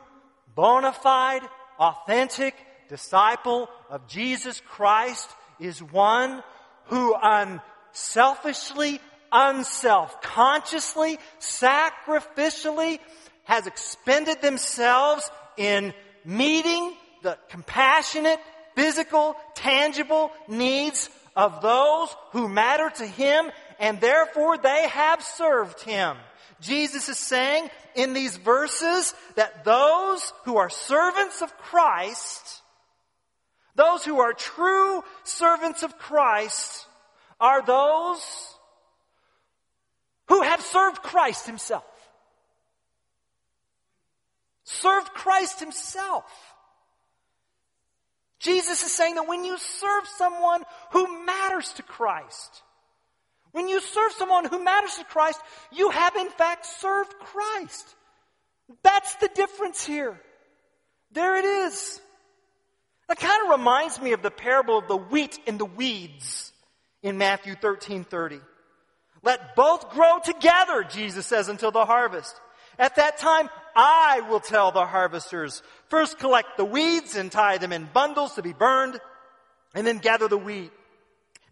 bona 0.54 0.92
fide, 0.92 1.42
authentic 1.78 2.54
disciple 2.88 3.68
of 3.90 4.06
Jesus 4.06 4.60
Christ 4.68 5.28
is 5.60 5.82
one 5.82 6.42
who 6.86 7.14
unselfishly, 7.20 9.00
unself 9.32 10.20
consciously, 10.22 11.18
sacrificially 11.40 12.98
has 13.44 13.66
expended 13.66 14.42
themselves 14.42 15.30
in 15.56 15.94
meeting 16.24 16.94
the 17.22 17.38
compassionate, 17.48 18.40
physical, 18.74 19.36
tangible 19.54 20.30
needs 20.48 21.08
of 21.34 21.60
those 21.62 22.08
who 22.32 22.48
matter 22.48 22.90
to 22.90 23.06
him, 23.06 23.50
and 23.78 24.00
therefore 24.00 24.58
they 24.58 24.88
have 24.88 25.22
served 25.22 25.80
him. 25.82 26.16
Jesus 26.60 27.08
is 27.08 27.18
saying 27.18 27.68
in 27.94 28.14
these 28.14 28.36
verses 28.36 29.14
that 29.36 29.64
those 29.64 30.32
who 30.44 30.56
are 30.56 30.70
servants 30.70 31.42
of 31.42 31.56
Christ, 31.58 32.62
those 33.76 34.04
who 34.04 34.18
are 34.18 34.32
true 34.32 35.04
servants 35.22 35.82
of 35.84 35.96
Christ, 35.98 36.86
are 37.38 37.64
those 37.64 38.54
who 40.28 40.42
have 40.42 40.60
served 40.60 41.02
Christ 41.02 41.46
himself 41.46 41.84
served 44.66 45.14
Christ 45.14 45.60
himself. 45.60 46.24
Jesus 48.38 48.82
is 48.82 48.92
saying 48.92 49.14
that 49.14 49.28
when 49.28 49.44
you 49.44 49.56
serve 49.56 50.06
someone 50.06 50.62
who 50.90 51.24
matters 51.24 51.72
to 51.74 51.82
Christ, 51.82 52.62
when 53.52 53.68
you 53.68 53.80
serve 53.80 54.12
someone 54.12 54.44
who 54.44 54.62
matters 54.62 54.96
to 54.96 55.04
Christ, 55.04 55.40
you 55.72 55.90
have 55.90 56.16
in 56.16 56.28
fact 56.28 56.66
served 56.66 57.14
Christ. 57.18 57.94
That's 58.82 59.14
the 59.16 59.30
difference 59.34 59.86
here. 59.86 60.20
There 61.12 61.36
it 61.36 61.44
is. 61.44 62.00
That 63.08 63.18
kind 63.18 63.44
of 63.44 63.58
reminds 63.58 64.00
me 64.00 64.12
of 64.12 64.22
the 64.22 64.30
parable 64.30 64.78
of 64.78 64.88
the 64.88 64.96
wheat 64.96 65.38
and 65.46 65.58
the 65.58 65.64
weeds 65.64 66.52
in 67.02 67.18
Matthew 67.18 67.54
13 67.54 68.04
30. 68.04 68.40
Let 69.22 69.56
both 69.56 69.90
grow 69.90 70.18
together, 70.24 70.84
Jesus 70.88 71.26
says, 71.26 71.48
until 71.48 71.70
the 71.70 71.84
harvest. 71.84 72.34
At 72.78 72.96
that 72.96 73.18
time, 73.18 73.48
I 73.74 74.22
will 74.28 74.40
tell 74.40 74.70
the 74.72 74.86
harvesters, 74.86 75.62
first 75.88 76.18
collect 76.18 76.56
the 76.56 76.64
weeds 76.64 77.16
and 77.16 77.30
tie 77.30 77.58
them 77.58 77.72
in 77.72 77.88
bundles 77.92 78.34
to 78.34 78.42
be 78.42 78.52
burned, 78.52 79.00
and 79.74 79.86
then 79.86 79.98
gather 79.98 80.28
the 80.28 80.38
wheat 80.38 80.72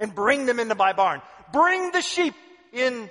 and 0.01 0.15
bring 0.15 0.47
them 0.47 0.61
into 0.61 0.75
my 0.75 0.93
barn. 0.93 1.23
Bring 1.53 1.93
the 1.93 2.03
sheep 2.03 2.35
in, 2.73 3.11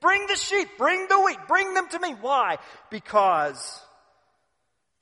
bring 0.00 0.26
the 0.26 0.36
sheep, 0.36 0.68
bring 0.78 1.06
the 1.08 1.20
wheat, 1.20 1.38
bring 1.48 1.74
them 1.74 1.88
to 1.88 1.98
me. 1.98 2.14
Why? 2.20 2.58
Because, 2.90 3.80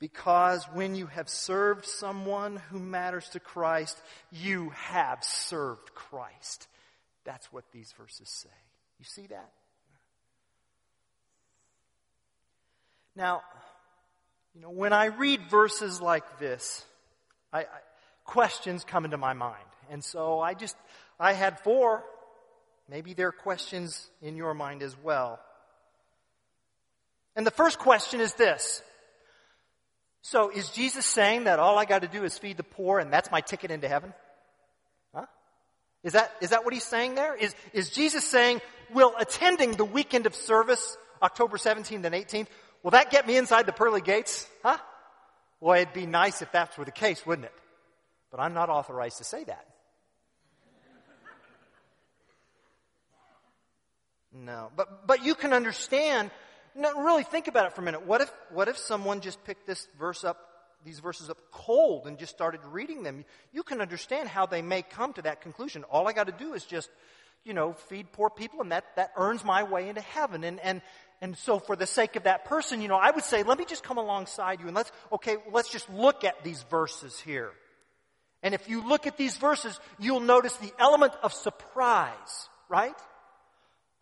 because 0.03 0.65
when 0.73 0.95
you 0.95 1.05
have 1.05 1.29
served 1.29 1.85
someone 1.85 2.57
who 2.69 2.77
matters 2.77 3.29
to 3.29 3.39
Christ, 3.39 3.97
you 4.33 4.71
have 4.71 5.23
served 5.23 5.95
Christ. 5.95 6.67
That's 7.23 7.49
what 7.53 7.63
these 7.71 7.93
verses 7.97 8.27
say. 8.27 8.49
You 8.99 9.05
see 9.05 9.27
that? 9.27 9.49
Now, 13.15 13.43
you 14.53 14.59
know, 14.59 14.71
when 14.71 14.91
I 14.91 15.05
read 15.05 15.49
verses 15.49 16.01
like 16.01 16.37
this, 16.37 16.83
I, 17.53 17.59
I, 17.59 17.65
questions 18.25 18.83
come 18.83 19.05
into 19.05 19.15
my 19.15 19.31
mind. 19.31 19.63
And 19.89 20.03
so 20.03 20.41
I 20.41 20.53
just, 20.53 20.75
I 21.17 21.31
had 21.31 21.61
four. 21.61 22.03
Maybe 22.89 23.13
there 23.13 23.29
are 23.29 23.31
questions 23.31 24.09
in 24.21 24.35
your 24.35 24.53
mind 24.53 24.83
as 24.83 24.97
well. 25.01 25.39
And 27.37 27.47
the 27.47 27.51
first 27.51 27.79
question 27.79 28.19
is 28.19 28.33
this. 28.33 28.83
So 30.23 30.49
is 30.49 30.69
Jesus 30.71 31.05
saying 31.05 31.43
that 31.43 31.59
all 31.59 31.77
I 31.77 31.85
got 31.85 32.01
to 32.01 32.07
do 32.07 32.23
is 32.23 32.37
feed 32.37 32.57
the 32.57 32.63
poor 32.63 32.97
and 32.99 33.13
that's 33.13 33.29
my 33.29 33.41
ticket 33.41 33.69
into 33.69 33.87
heaven? 33.87 34.13
Huh? 35.13 35.27
Is 36.03 36.13
that, 36.13 36.31
is 36.41 36.49
that 36.49 36.65
what 36.65 36.73
he's 36.73 36.83
saying 36.83 37.15
there? 37.15 37.35
Is, 37.35 37.53
is 37.73 37.91
Jesus 37.91 38.27
saying, 38.27 38.61
will 38.91 39.13
attending 39.19 39.73
the 39.73 39.85
weekend 39.85 40.25
of 40.25 40.33
service, 40.33 40.97
October 41.21 41.57
17th 41.57 42.03
and 42.03 42.15
18th, 42.15 42.47
Will 42.83 42.91
that 42.91 43.09
get 43.09 43.25
me 43.25 43.37
inside 43.37 43.65
the 43.65 43.71
pearly 43.71 44.01
gates? 44.01 44.45
Huh? 44.61 44.77
Well, 45.61 45.79
it'd 45.79 45.93
be 45.93 46.05
nice 46.05 46.41
if 46.41 46.51
that 46.51 46.77
were 46.77 46.83
the 46.83 46.91
case, 46.91 47.25
wouldn't 47.25 47.45
it? 47.45 47.53
But 48.29 48.41
I'm 48.41 48.53
not 48.53 48.69
authorized 48.69 49.19
to 49.19 49.23
say 49.23 49.45
that. 49.45 49.65
No. 54.33 54.71
But, 54.75 55.07
but 55.07 55.23
you 55.23 55.35
can 55.35 55.53
understand, 55.53 56.31
no, 56.75 57.03
really 57.03 57.23
think 57.23 57.47
about 57.47 57.67
it 57.67 57.73
for 57.73 57.81
a 57.81 57.83
minute. 57.83 58.05
What 58.05 58.21
if, 58.21 58.31
what 58.51 58.67
if 58.67 58.77
someone 58.77 59.21
just 59.21 59.43
picked 59.43 59.67
this 59.67 59.87
verse 59.99 60.23
up, 60.23 60.37
these 60.83 60.99
verses 60.99 61.29
up 61.29 61.37
cold 61.51 62.07
and 62.07 62.17
just 62.17 62.33
started 62.33 62.61
reading 62.65 63.03
them? 63.03 63.25
You 63.51 63.63
can 63.63 63.81
understand 63.81 64.29
how 64.29 64.45
they 64.45 64.61
may 64.61 64.81
come 64.81 65.13
to 65.13 65.21
that 65.23 65.41
conclusion. 65.41 65.83
All 65.85 66.07
I 66.07 66.13
got 66.13 66.27
to 66.27 66.33
do 66.33 66.53
is 66.53 66.65
just, 66.65 66.89
you 67.43 67.53
know, 67.53 67.73
feed 67.73 68.11
poor 68.11 68.29
people 68.29 68.61
and 68.61 68.71
that, 68.71 68.85
that 68.95 69.11
earns 69.15 69.43
my 69.43 69.63
way 69.63 69.89
into 69.89 70.01
heaven. 70.01 70.43
And, 70.43 70.59
and, 70.59 70.81
and 71.21 71.37
so 71.37 71.59
for 71.59 71.75
the 71.75 71.85
sake 71.85 72.15
of 72.15 72.23
that 72.23 72.45
person, 72.45 72.81
you 72.81 72.87
know, 72.87 72.97
I 72.97 73.11
would 73.11 73.23
say, 73.23 73.43
let 73.43 73.57
me 73.57 73.65
just 73.65 73.83
come 73.83 73.97
alongside 73.97 74.59
you 74.59 74.67
and 74.67 74.75
let's, 74.75 74.91
okay, 75.11 75.37
let's 75.51 75.69
just 75.69 75.89
look 75.89 76.23
at 76.23 76.43
these 76.43 76.63
verses 76.63 77.19
here. 77.19 77.51
And 78.41 78.53
if 78.53 78.67
you 78.67 78.85
look 78.85 79.07
at 79.07 79.15
these 79.17 79.37
verses, 79.37 79.79
you'll 79.99 80.19
notice 80.19 80.55
the 80.57 80.73
element 80.77 81.13
of 81.23 81.33
surprise, 81.33 82.49
right? 82.67 82.95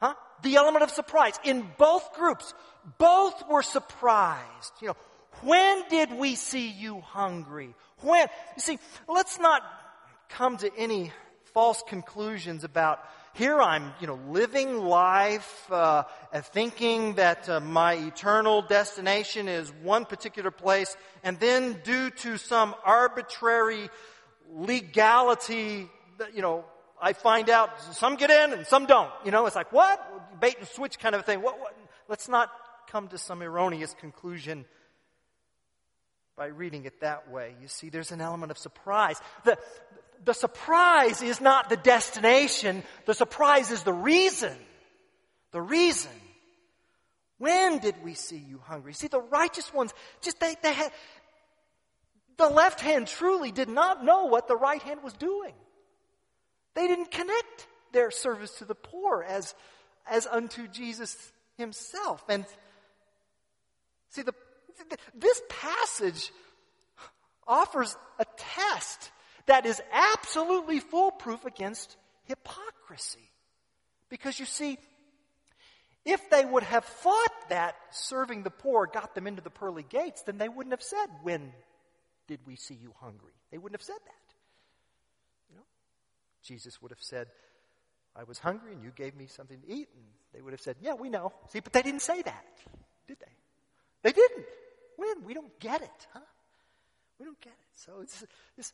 Huh? 0.02 0.16
The 0.42 0.56
element 0.56 0.84
of 0.84 0.92
surprise. 0.92 1.40
In 1.44 1.70
both 1.78 2.14
groups, 2.14 2.54
both 2.98 3.48
were 3.48 3.62
surprised. 3.62 4.74
You 4.82 4.90
know, 4.90 4.98
when 5.44 5.84
did 5.90 6.12
we 6.12 6.36
see 6.36 6.70
you 6.70 7.02
hungry? 7.02 7.76
When? 8.00 8.28
You 8.56 8.62
see, 8.62 8.80
let's 9.08 9.40
not 9.40 9.62
come 10.30 10.58
to 10.58 10.72
any 10.78 11.12
false 11.54 11.84
conclusions 11.88 12.64
about 12.64 13.00
here 13.34 13.62
I'm, 13.62 13.94
you 14.02 14.08
know, 14.08 14.20
living 14.28 14.78
life 14.78 15.72
uh, 15.72 16.04
and 16.34 16.44
thinking 16.44 17.16
that 17.16 17.48
uh, 17.48 17.62
my 17.62 17.94
eternal 17.94 18.62
destination 18.62 19.48
is 19.48 19.72
one 19.82 20.06
particular 20.06 20.52
place, 20.52 20.98
and 21.24 21.40
then 21.40 21.80
due 21.84 22.10
to 22.10 22.38
some 22.38 22.76
arbitrary 22.84 23.90
legality, 24.54 25.90
you 26.34 26.42
know, 26.42 26.66
I 27.02 27.14
find 27.14 27.50
out 27.50 27.82
some 27.96 28.16
get 28.16 28.30
in 28.30 28.54
and 28.54 28.68
some 28.68 28.86
don't. 28.86 29.12
You 29.26 29.32
know, 29.32 29.46
it's 29.48 29.56
like, 29.56 29.72
what? 29.74 30.40
Bait 30.40 30.56
and 30.60 30.68
switch 30.68 31.00
kind 31.00 31.16
of 31.16 31.26
thing. 31.26 31.42
What, 31.42 31.60
what? 31.60 31.76
Let's 32.08 32.30
not 32.30 32.52
come 32.90 33.08
to 33.10 33.18
some 33.18 33.42
erroneous 33.42 33.96
conclusion 34.00 34.66
by 36.38 36.48
reading 36.48 36.86
it 36.86 37.02
that 37.02 37.32
way. 37.32 37.56
You 37.62 37.68
see, 37.68 37.90
there's 37.90 38.12
an 38.12 38.22
element 38.22 38.52
of 38.52 38.58
surprise. 38.58 39.20
The, 39.44 39.58
the 40.24 40.34
surprise 40.34 41.22
is 41.22 41.42
not 41.42 41.70
the 41.70 41.78
destination, 41.78 42.84
the 43.06 43.14
surprise 43.14 43.72
is 43.72 43.84
the 43.84 43.94
reason. 43.94 44.56
The 45.52 45.62
reason. 45.62 46.12
When 47.38 47.80
did 47.80 47.96
we 48.04 48.14
see 48.14 48.38
you 48.38 48.60
hungry? 48.64 48.94
See, 48.94 49.08
the 49.08 49.20
righteous 49.20 49.74
ones, 49.74 49.94
just 50.22 50.40
they, 50.40 50.56
they 50.62 50.74
had, 50.74 50.92
the 52.38 52.48
left 52.48 52.80
hand 52.80 53.08
truly 53.08 53.52
did 53.52 53.68
not 53.68 54.06
know 54.06 54.26
what 54.26 54.48
the 54.48 54.56
right 54.56 54.82
hand 54.82 55.02
was 55.04 55.14
doing. 55.14 55.54
They 56.76 56.88
didn't 56.88 57.12
connect 57.12 57.68
their 57.92 58.12
service 58.12 58.52
to 58.60 58.66
the 58.66 58.76
poor 58.76 59.24
as, 59.24 59.54
as 60.10 60.28
unto 60.28 60.68
Jesus 60.68 61.32
himself. 61.58 62.24
And 62.30 62.46
see, 64.10 64.22
the, 64.22 64.34
this 65.14 65.42
passage 65.50 66.32
offers 67.48 67.96
a 68.20 68.26
test 68.38 69.12
that 69.48 69.66
is 69.66 69.82
absolutely 69.92 70.80
foolproof 70.80 71.46
against 71.46 71.98
hypocrisy. 72.24 73.30
Because 74.10 74.40
you 74.40 74.46
see, 74.46 74.78
if 76.06 76.30
they 76.30 76.46
would 76.46 76.64
have 76.64 76.86
thought 76.86 77.50
that 77.50 77.76
serving 77.92 78.44
the 78.44 78.50
poor 78.50 78.88
got 78.88 79.14
them 79.14 79.28
into 79.28 79.42
the 79.42 79.50
pearly 79.50 79.86
gates, 79.88 80.24
then 80.24 80.38
they 80.38 80.50
wouldn't 80.50 80.74
have 80.74 80.82
said, 80.82 81.08
When 81.24 81.52
did 82.28 82.40
we 82.46 82.56
see 82.56 82.74
you 82.74 82.94
hungry? 83.00 83.34
They 83.52 83.58
wouldn't 83.58 83.80
have 83.80 83.86
said 83.86 84.00
that. 84.06 84.31
Jesus 86.44 86.82
would 86.82 86.92
have 86.92 87.02
said, 87.02 87.28
I 88.16 88.24
was 88.24 88.40
hungry 88.40 88.74
and 88.74 88.84
you 88.84 88.92
gave 88.96 89.16
me 89.16 89.28
something 89.28 89.60
to 89.62 89.68
eat. 89.68 89.88
And 89.94 90.04
they 90.34 90.42
would 90.42 90.54
have 90.54 90.62
said, 90.62 90.76
Yeah, 90.82 90.94
we 90.94 91.10
know. 91.10 91.34
See, 91.50 91.60
but 91.60 91.74
they 91.74 91.82
didn't 91.82 92.02
say 92.02 92.22
that, 92.22 92.46
did 93.08 93.18
they? 93.20 93.32
They 94.04 94.12
didn't. 94.12 94.46
When? 94.98 95.24
We 95.26 95.34
don't 95.34 95.58
get 95.60 95.82
it, 95.82 96.08
huh? 96.14 96.20
We 97.20 97.26
don't 97.26 97.40
get 97.42 97.54
it. 97.54 97.68
So 97.76 98.02
it's, 98.02 98.24
it's 98.58 98.74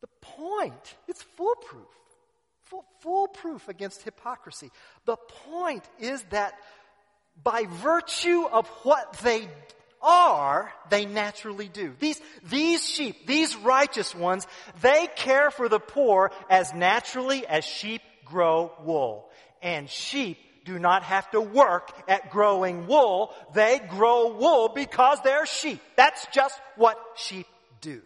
the 0.00 0.08
point. 0.20 0.94
It's 1.08 1.22
foolproof. 1.22 1.86
Foolproof 3.00 3.68
against 3.68 4.02
hypocrisy. 4.02 4.70
The 5.04 5.16
point 5.16 5.84
is 6.00 6.22
that 6.30 6.54
by 7.42 7.66
virtue 7.68 8.46
of 8.50 8.66
what 8.82 9.12
they 9.18 9.48
are, 10.04 10.72
they 10.90 11.06
naturally 11.06 11.68
do. 11.68 11.94
These, 11.98 12.20
these 12.44 12.86
sheep, 12.88 13.26
these 13.26 13.56
righteous 13.56 14.14
ones, 14.14 14.46
they 14.82 15.08
care 15.16 15.50
for 15.50 15.68
the 15.68 15.80
poor 15.80 16.30
as 16.50 16.72
naturally 16.74 17.46
as 17.46 17.64
sheep 17.64 18.02
grow 18.24 18.72
wool. 18.84 19.28
And 19.62 19.88
sheep 19.88 20.38
do 20.64 20.78
not 20.78 21.02
have 21.04 21.30
to 21.30 21.40
work 21.40 21.90
at 22.08 22.30
growing 22.30 22.86
wool. 22.86 23.32
They 23.54 23.80
grow 23.88 24.36
wool 24.36 24.68
because 24.68 25.18
they're 25.22 25.46
sheep. 25.46 25.80
That's 25.96 26.26
just 26.32 26.58
what 26.76 26.98
sheep 27.16 27.46
do. 27.80 28.00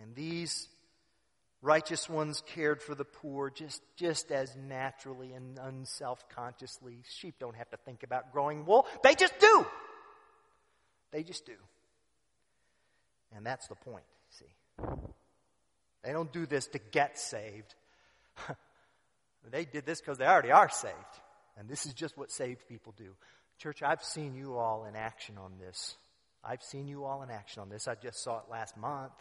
And 0.00 0.14
these 0.14 0.68
Righteous 1.60 2.08
ones 2.08 2.42
cared 2.46 2.80
for 2.80 2.94
the 2.94 3.04
poor 3.04 3.50
just, 3.50 3.82
just 3.96 4.30
as 4.30 4.54
naturally 4.56 5.32
and 5.32 5.58
unself-consciously. 5.58 6.98
Sheep 7.08 7.34
don't 7.40 7.56
have 7.56 7.68
to 7.70 7.76
think 7.78 8.04
about 8.04 8.32
growing 8.32 8.64
wool. 8.64 8.86
They 9.02 9.14
just 9.14 9.38
do. 9.40 9.66
They 11.10 11.24
just 11.24 11.46
do. 11.46 11.56
And 13.34 13.44
that's 13.44 13.66
the 13.66 13.74
point, 13.74 14.04
see. 14.30 14.46
They 16.04 16.12
don't 16.12 16.32
do 16.32 16.46
this 16.46 16.68
to 16.68 16.78
get 16.78 17.18
saved. 17.18 17.74
they 19.50 19.64
did 19.64 19.84
this 19.84 20.00
because 20.00 20.18
they 20.18 20.26
already 20.26 20.52
are 20.52 20.68
saved. 20.68 20.94
And 21.58 21.68
this 21.68 21.86
is 21.86 21.92
just 21.92 22.16
what 22.16 22.30
saved 22.30 22.68
people 22.68 22.94
do. 22.96 23.14
Church, 23.58 23.82
I've 23.82 24.04
seen 24.04 24.36
you 24.36 24.56
all 24.56 24.84
in 24.84 24.94
action 24.94 25.36
on 25.38 25.58
this. 25.58 25.96
I've 26.44 26.62
seen 26.62 26.86
you 26.86 27.04
all 27.04 27.22
in 27.22 27.30
action 27.30 27.62
on 27.62 27.68
this. 27.68 27.88
I 27.88 27.96
just 27.96 28.22
saw 28.22 28.38
it 28.38 28.44
last 28.48 28.76
month. 28.76 29.12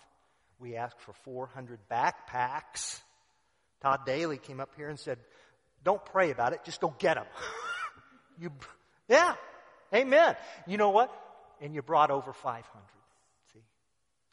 We 0.59 0.75
asked 0.75 0.99
for 1.01 1.13
400 1.23 1.79
backpacks. 1.89 2.99
Todd 3.81 4.01
Daly 4.05 4.37
came 4.37 4.59
up 4.59 4.71
here 4.75 4.89
and 4.89 4.99
said, 4.99 5.19
Don't 5.83 6.03
pray 6.05 6.31
about 6.31 6.53
it, 6.53 6.63
just 6.65 6.81
go 6.81 6.93
get 6.97 7.15
them. 7.15 7.25
you, 8.39 8.51
yeah, 9.07 9.35
amen. 9.93 10.35
You 10.65 10.77
know 10.77 10.89
what? 10.89 11.11
And 11.61 11.73
you 11.73 11.81
brought 11.81 12.11
over 12.11 12.33
500. 12.33 12.63
See? 13.53 13.59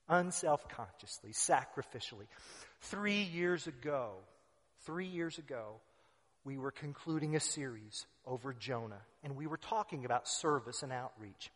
Unself 0.09 0.67
consciously, 0.69 1.33
sacrificially. 1.33 2.27
Three 2.81 3.23
years 3.23 3.67
ago, 3.67 4.13
three 4.85 5.07
years 5.07 5.39
ago, 5.39 5.81
we 6.45 6.59
were 6.59 6.71
concluding 6.71 7.37
a 7.37 7.41
series 7.41 8.07
over 8.27 8.53
Jonah, 8.53 9.01
and 9.23 9.37
we 9.37 9.47
were 9.47 9.57
talking 9.57 10.05
about 10.05 10.29
service 10.29 10.83
and 10.83 10.93
outreach. 10.93 11.51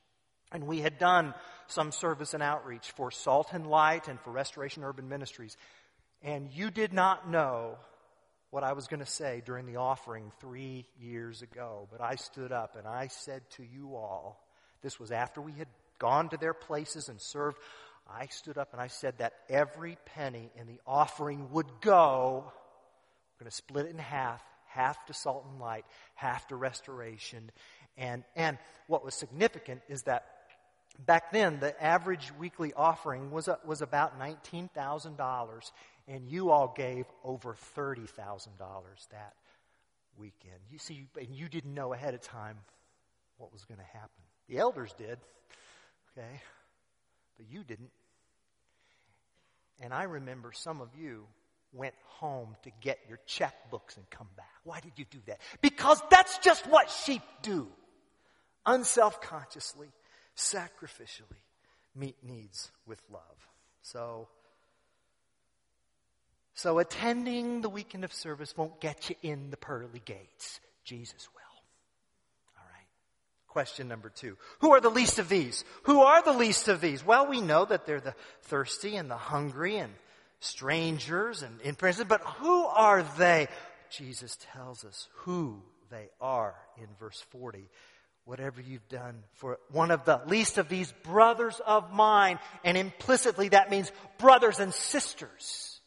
And 0.52 0.66
we 0.66 0.80
had 0.80 0.98
done 0.98 1.34
some 1.66 1.92
service 1.92 2.34
and 2.34 2.42
outreach 2.42 2.90
for 2.92 3.10
Salt 3.10 3.48
and 3.52 3.66
Light 3.66 4.08
and 4.08 4.18
for 4.20 4.30
Restoration 4.30 4.82
Urban 4.84 5.08
Ministries. 5.08 5.56
And 6.22 6.50
you 6.50 6.70
did 6.70 6.92
not 6.92 7.30
know 7.30 7.76
what 8.50 8.64
I 8.64 8.72
was 8.72 8.86
going 8.86 9.00
to 9.00 9.06
say 9.06 9.42
during 9.44 9.66
the 9.66 9.76
offering 9.76 10.32
three 10.40 10.86
years 10.98 11.42
ago. 11.42 11.86
But 11.90 12.00
I 12.00 12.14
stood 12.14 12.50
up 12.50 12.76
and 12.76 12.86
I 12.86 13.08
said 13.08 13.42
to 13.56 13.62
you 13.62 13.94
all, 13.94 14.42
this 14.82 14.98
was 14.98 15.12
after 15.12 15.40
we 15.40 15.52
had 15.52 15.68
gone 15.98 16.30
to 16.30 16.36
their 16.36 16.54
places 16.54 17.08
and 17.08 17.20
served. 17.20 17.58
I 18.10 18.26
stood 18.26 18.56
up 18.56 18.72
and 18.72 18.80
I 18.80 18.86
said 18.86 19.18
that 19.18 19.34
every 19.50 19.98
penny 20.06 20.50
in 20.56 20.66
the 20.66 20.80
offering 20.86 21.50
would 21.52 21.80
go. 21.82 22.44
We're 22.46 23.44
going 23.44 23.50
to 23.50 23.56
split 23.56 23.86
it 23.86 23.90
in 23.90 23.98
half 23.98 24.42
half 24.68 25.04
to 25.06 25.14
salt 25.14 25.44
and 25.50 25.60
light, 25.60 25.84
half 26.14 26.46
to 26.48 26.56
restoration. 26.56 27.50
And, 27.96 28.22
and 28.36 28.58
what 28.86 29.04
was 29.04 29.14
significant 29.14 29.82
is 29.88 30.02
that 30.02 30.26
Back 30.98 31.32
then, 31.32 31.60
the 31.60 31.80
average 31.82 32.32
weekly 32.38 32.72
offering 32.74 33.30
was, 33.30 33.48
uh, 33.48 33.56
was 33.64 33.82
about 33.82 34.18
$19,000, 34.18 35.72
and 36.08 36.28
you 36.28 36.50
all 36.50 36.72
gave 36.76 37.06
over 37.22 37.54
$30,000 37.76 38.08
that 39.10 39.34
weekend. 40.16 40.58
You 40.70 40.78
see, 40.78 41.06
and 41.16 41.34
you 41.34 41.48
didn't 41.48 41.72
know 41.72 41.92
ahead 41.92 42.14
of 42.14 42.20
time 42.20 42.56
what 43.36 43.52
was 43.52 43.64
going 43.64 43.78
to 43.78 43.84
happen. 43.84 44.10
The 44.48 44.58
elders 44.58 44.92
did, 44.98 45.18
okay, 46.12 46.40
but 47.36 47.46
you 47.48 47.62
didn't. 47.62 47.90
And 49.80 49.94
I 49.94 50.04
remember 50.04 50.50
some 50.52 50.80
of 50.80 50.88
you 50.98 51.26
went 51.72 51.94
home 52.04 52.56
to 52.62 52.70
get 52.80 52.98
your 53.08 53.20
checkbooks 53.28 53.96
and 53.96 54.08
come 54.10 54.28
back. 54.36 54.46
Why 54.64 54.80
did 54.80 54.92
you 54.96 55.04
do 55.08 55.18
that? 55.26 55.38
Because 55.60 56.02
that's 56.10 56.38
just 56.38 56.66
what 56.66 56.90
sheep 56.90 57.22
do, 57.42 57.68
unself 58.66 59.20
consciously 59.20 59.88
sacrificially 60.38 61.42
meet 61.94 62.16
needs 62.22 62.70
with 62.86 63.02
love. 63.12 63.48
So, 63.82 64.28
so 66.54 66.78
attending 66.78 67.60
the 67.60 67.68
weekend 67.68 68.04
of 68.04 68.12
service 68.12 68.56
won't 68.56 68.80
get 68.80 69.10
you 69.10 69.16
in 69.22 69.50
the 69.50 69.56
pearly 69.56 70.02
gates. 70.04 70.60
Jesus 70.84 71.28
will. 71.34 72.58
All 72.58 72.64
right? 72.72 72.86
Question 73.48 73.88
number 73.88 74.10
two. 74.10 74.36
Who 74.60 74.72
are 74.72 74.80
the 74.80 74.90
least 74.90 75.18
of 75.18 75.28
these? 75.28 75.64
Who 75.84 76.02
are 76.02 76.22
the 76.22 76.32
least 76.32 76.68
of 76.68 76.80
these? 76.80 77.04
Well, 77.04 77.26
we 77.26 77.40
know 77.40 77.64
that 77.64 77.84
they're 77.84 78.00
the 78.00 78.14
thirsty 78.42 78.96
and 78.96 79.10
the 79.10 79.16
hungry 79.16 79.76
and 79.76 79.92
strangers 80.40 81.42
and 81.42 81.60
in 81.62 81.74
prison, 81.74 82.06
but 82.08 82.20
who 82.20 82.64
are 82.66 83.02
they? 83.18 83.48
Jesus 83.90 84.38
tells 84.52 84.84
us 84.84 85.08
who 85.14 85.62
they 85.90 86.10
are 86.20 86.54
in 86.76 86.86
verse 87.00 87.24
40. 87.30 87.68
Whatever 88.28 88.60
you've 88.60 88.86
done 88.90 89.22
for 89.36 89.58
one 89.70 89.90
of 89.90 90.04
the 90.04 90.20
least 90.26 90.58
of 90.58 90.68
these 90.68 90.92
brothers 91.02 91.62
of 91.66 91.94
mine, 91.94 92.38
and 92.62 92.76
implicitly 92.76 93.48
that 93.48 93.70
means 93.70 93.90
brothers 94.18 94.60
and 94.60 94.74
sisters. 94.74 95.80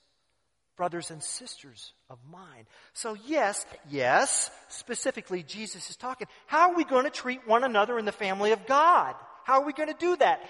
Brothers 0.75 1.11
and 1.11 1.21
sisters 1.21 1.93
of 2.09 2.17
mine. 2.31 2.65
So 2.93 3.15
yes, 3.27 3.63
yes, 3.91 4.49
specifically 4.69 5.43
Jesus 5.43 5.87
is 5.91 5.95
talking. 5.95 6.25
How 6.47 6.71
are 6.71 6.75
we 6.75 6.83
going 6.83 7.03
to 7.03 7.11
treat 7.11 7.47
one 7.47 7.63
another 7.63 7.99
in 7.99 8.05
the 8.05 8.11
family 8.11 8.53
of 8.53 8.65
God? 8.65 9.13
How 9.43 9.61
are 9.61 9.65
we 9.67 9.73
going 9.73 9.89
to 9.89 9.99
do 9.99 10.15
that? 10.15 10.41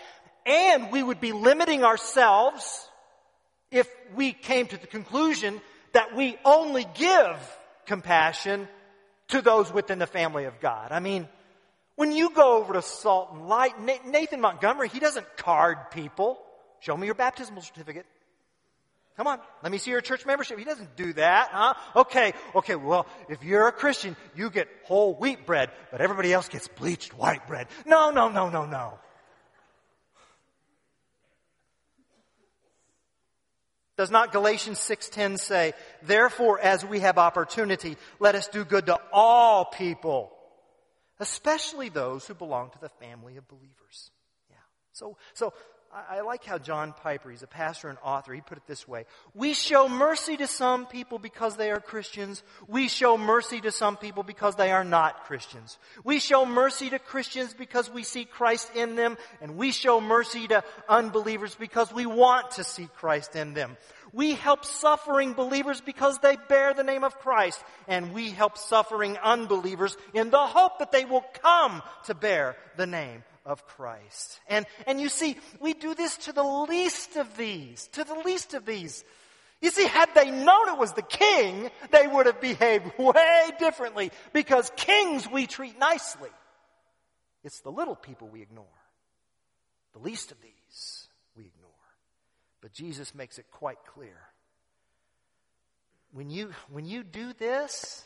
And 0.46 0.94
we 0.94 1.04
would 1.04 1.20
be 1.20 1.34
limiting 1.34 1.84
ourselves 1.84 2.88
if 3.70 3.90
we 4.16 4.32
came 4.32 4.66
to 4.68 4.78
the 4.78 4.88
conclusion 4.88 5.60
that 5.92 6.16
we 6.16 6.38
only 6.46 6.88
give 6.96 7.58
compassion 7.86 8.70
to 9.28 9.42
those 9.42 9.74
within 9.74 10.00
the 10.00 10.08
family 10.08 10.46
of 10.46 10.62
God. 10.62 10.94
I 10.94 11.02
mean, 11.02 11.28
when 11.96 12.12
you 12.12 12.32
go 12.32 12.58
over 12.58 12.74
to 12.74 12.82
Salt 12.82 13.32
and 13.34 13.48
Light, 13.48 13.74
Nathan 13.80 14.42
Montgomery, 14.42 14.90
he 14.90 15.00
doesn't 15.00 15.38
card 15.38 15.92
people. 15.92 16.40
Show 16.80 16.98
me 16.98 17.06
your 17.06 17.16
baptismal 17.16 17.62
certificate. 17.62 18.06
Come 19.18 19.28
on, 19.28 19.40
let 19.62 19.72
me 19.72 19.78
see 19.78 19.92
your 19.92 20.02
church 20.02 20.26
membership. 20.26 20.58
He 20.58 20.64
doesn't 20.64 20.96
do 20.96 21.14
that, 21.14 21.50
huh? 21.52 21.74
Okay, 21.98 22.34
okay, 22.56 22.76
well, 22.76 23.06
if 23.30 23.44
you're 23.44 23.68
a 23.68 23.72
Christian, 23.72 24.16
you 24.36 24.50
get 24.50 24.68
whole 24.86 25.14
wheat 25.14 25.46
bread, 25.46 25.70
but 25.92 26.02
everybody 26.02 26.32
else 26.32 26.48
gets 26.48 26.68
bleached 26.68 27.14
white 27.16 27.46
bread. 27.46 27.68
No, 27.86 28.10
no, 28.10 28.30
no, 28.30 28.50
no, 28.50 28.66
no. 28.66 28.98
Does 33.98 34.10
not 34.10 34.32
Galatians 34.32 34.80
6:10 34.80 35.38
say, 35.38 35.74
"Therefore 36.02 36.60
as 36.60 36.84
we 36.84 37.02
have 37.02 37.20
opportunity, 37.20 37.98
let 38.20 38.34
us 38.34 38.48
do 38.48 38.66
good 38.66 38.88
to 38.88 39.00
all 39.12 39.66
people, 39.66 40.31
especially 41.22 41.88
those 41.88 42.28
who 42.28 42.34
belong 42.34 42.72
to 42.72 42.80
the 42.80 42.90
family 42.90 43.38
of 43.38 43.48
believers." 43.48 44.12
Yeah. 44.50 44.58
So 44.92 45.16
so 45.34 45.54
I, 45.94 46.18
I 46.18 46.22
like 46.22 46.44
how 46.44 46.58
John 46.58 46.94
Piper, 46.94 47.30
he's 47.30 47.44
a 47.44 47.48
pastor 47.48 47.90
and 47.90 47.98
author, 48.04 48.34
he 48.34 48.42
put 48.42 48.58
it 48.58 48.68
this 48.68 48.88
way. 48.88 49.06
We 49.34 49.54
show 49.54 49.90
mercy 49.90 50.38
to 50.38 50.48
some 50.48 50.86
people 50.86 51.20
because 51.20 51.58
they 51.58 51.72
are 51.72 51.80
Christians. 51.80 52.44
We 52.68 52.88
show 52.88 53.18
mercy 53.18 53.62
to 53.62 53.72
some 53.72 53.98
people 53.98 54.24
because 54.24 54.56
they 54.56 54.72
are 54.72 54.84
not 54.84 55.26
Christians. 55.26 55.78
We 56.04 56.20
show 56.20 56.46
mercy 56.46 56.90
to 56.92 57.00
Christians 57.00 57.54
because 57.54 57.90
we 57.90 58.04
see 58.04 58.26
Christ 58.26 58.72
in 58.76 58.96
them, 58.96 59.18
and 59.42 59.58
we 59.58 59.72
show 59.72 60.00
mercy 60.00 60.48
to 60.48 60.64
unbelievers 60.88 61.56
because 61.56 61.94
we 61.94 62.06
want 62.06 62.52
to 62.52 62.64
see 62.64 62.88
Christ 62.96 63.36
in 63.36 63.54
them. 63.54 63.78
We 64.14 64.34
help 64.34 64.66
suffering 64.66 65.34
believers 65.34 65.82
because 65.82 66.20
they 66.20 66.38
bear 66.50 66.74
the 66.74 66.84
name 66.84 67.04
of 67.04 67.18
Christ, 67.20 67.64
and 67.88 68.14
we 68.14 68.32
help 68.32 68.58
suffering 68.58 69.18
unbelievers 69.18 69.96
in 70.14 70.30
the 70.30 70.46
hope 70.46 70.80
that 70.80 70.92
they 70.92 71.06
will 71.06 71.26
come 71.42 71.82
to 72.06 72.14
bear 72.14 72.58
the 72.78 72.88
name 72.88 73.24
of 73.46 73.66
Christ. 73.66 74.40
And, 74.48 74.66
and 74.86 75.00
you 75.00 75.10
see, 75.10 75.38
we 75.60 75.74
do 75.74 75.96
this 75.96 76.18
to 76.18 76.34
the 76.34 76.44
least 76.44 77.16
of 77.16 77.38
these, 77.38 77.88
to 77.94 78.04
the 78.04 78.22
least 78.26 78.54
of 78.54 78.66
these. 78.66 79.04
You 79.62 79.70
see, 79.70 79.86
had 79.86 80.14
they 80.16 80.32
known 80.32 80.70
it 80.70 80.78
was 80.78 80.94
the 80.94 81.04
king, 81.04 81.70
they 81.92 82.08
would 82.08 82.26
have 82.26 82.42
behaved 82.42 82.92
way 82.98 83.52
differently 83.60 84.12
because 84.34 84.72
kings 84.76 85.30
we 85.30 85.48
treat 85.48 85.78
nicely. 85.78 86.30
It's 87.44 87.62
the 87.62 87.72
little 87.72 87.96
people 87.96 88.28
we 88.28 88.42
ignore. 88.42 88.66
The 89.94 90.00
least 90.00 90.32
of 90.32 90.42
these. 90.42 90.52
But 92.62 92.74
Jesus 92.74 93.16
makes 93.16 93.40
it 93.40 93.46
quite 93.52 93.84
clear. 93.86 94.18
When 96.14 96.30
you, 96.30 96.52
when 96.70 96.86
you 96.86 97.04
do 97.04 97.34
this, 97.34 98.06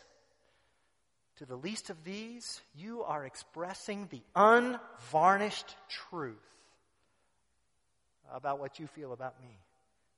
to 1.38 1.46
the 1.46 1.56
least 1.56 1.90
of 1.90 2.04
these, 2.04 2.62
you 2.76 3.04
are 3.04 3.26
expressing 3.26 4.08
the 4.10 4.22
unvarnished 4.36 5.76
truth 5.90 6.38
about 8.34 8.60
what 8.60 8.80
you 8.80 8.88
feel 8.88 9.12
about 9.12 9.42
me. 9.42 9.58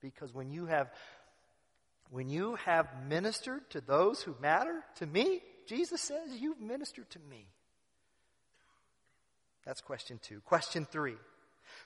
Because 0.01 0.33
when 0.33 0.51
you 0.51 0.67
have 0.67 0.91
when 2.09 2.29
you 2.29 2.55
have 2.63 2.87
ministered 3.09 3.69
to 3.71 3.81
those 3.81 4.21
who 4.21 4.33
matter 4.41 4.81
to 4.95 5.05
me, 5.05 5.41
Jesus 5.67 5.99
says 5.99 6.29
you've 6.39 6.61
ministered 6.61 7.09
to 7.09 7.19
me. 7.29 7.45
That's 9.65 9.81
question 9.81 10.17
2. 10.23 10.39
Question 10.45 10.87
3. 10.89 11.15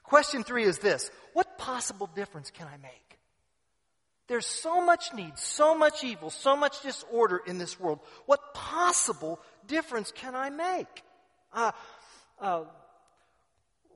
Question 0.04 0.44
3 0.44 0.64
is 0.64 0.80
this, 0.80 1.10
what 1.34 1.58
possible 1.58 2.10
difference 2.14 2.52
can 2.52 2.68
I 2.68 2.78
make? 2.78 2.92
There's 4.28 4.46
so 4.46 4.84
much 4.86 5.14
need, 5.14 5.38
so 5.38 5.76
much 5.78 6.04
evil, 6.04 6.30
so 6.30 6.56
much 6.56 6.82
disorder 6.84 7.42
in 7.46 7.58
this 7.58 7.80
world. 7.80 8.00
What 8.26 8.54
possible 8.54 9.40
difference 9.68 10.12
can 10.12 10.36
I 10.36 10.50
make? 10.50 11.04
Uh, 11.54 11.72
uh, 12.40 12.64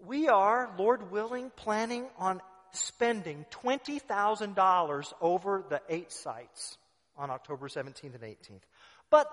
we 0.05 0.27
are, 0.27 0.73
Lord 0.77 1.09
willing, 1.11 1.51
planning 1.55 2.05
on 2.17 2.41
spending 2.73 3.45
$20,000 3.51 5.13
over 5.21 5.63
the 5.69 5.81
eight 5.89 6.11
sites 6.11 6.77
on 7.17 7.29
October 7.29 7.67
17th 7.67 8.15
and 8.15 8.23
18th. 8.23 8.61
But 9.09 9.27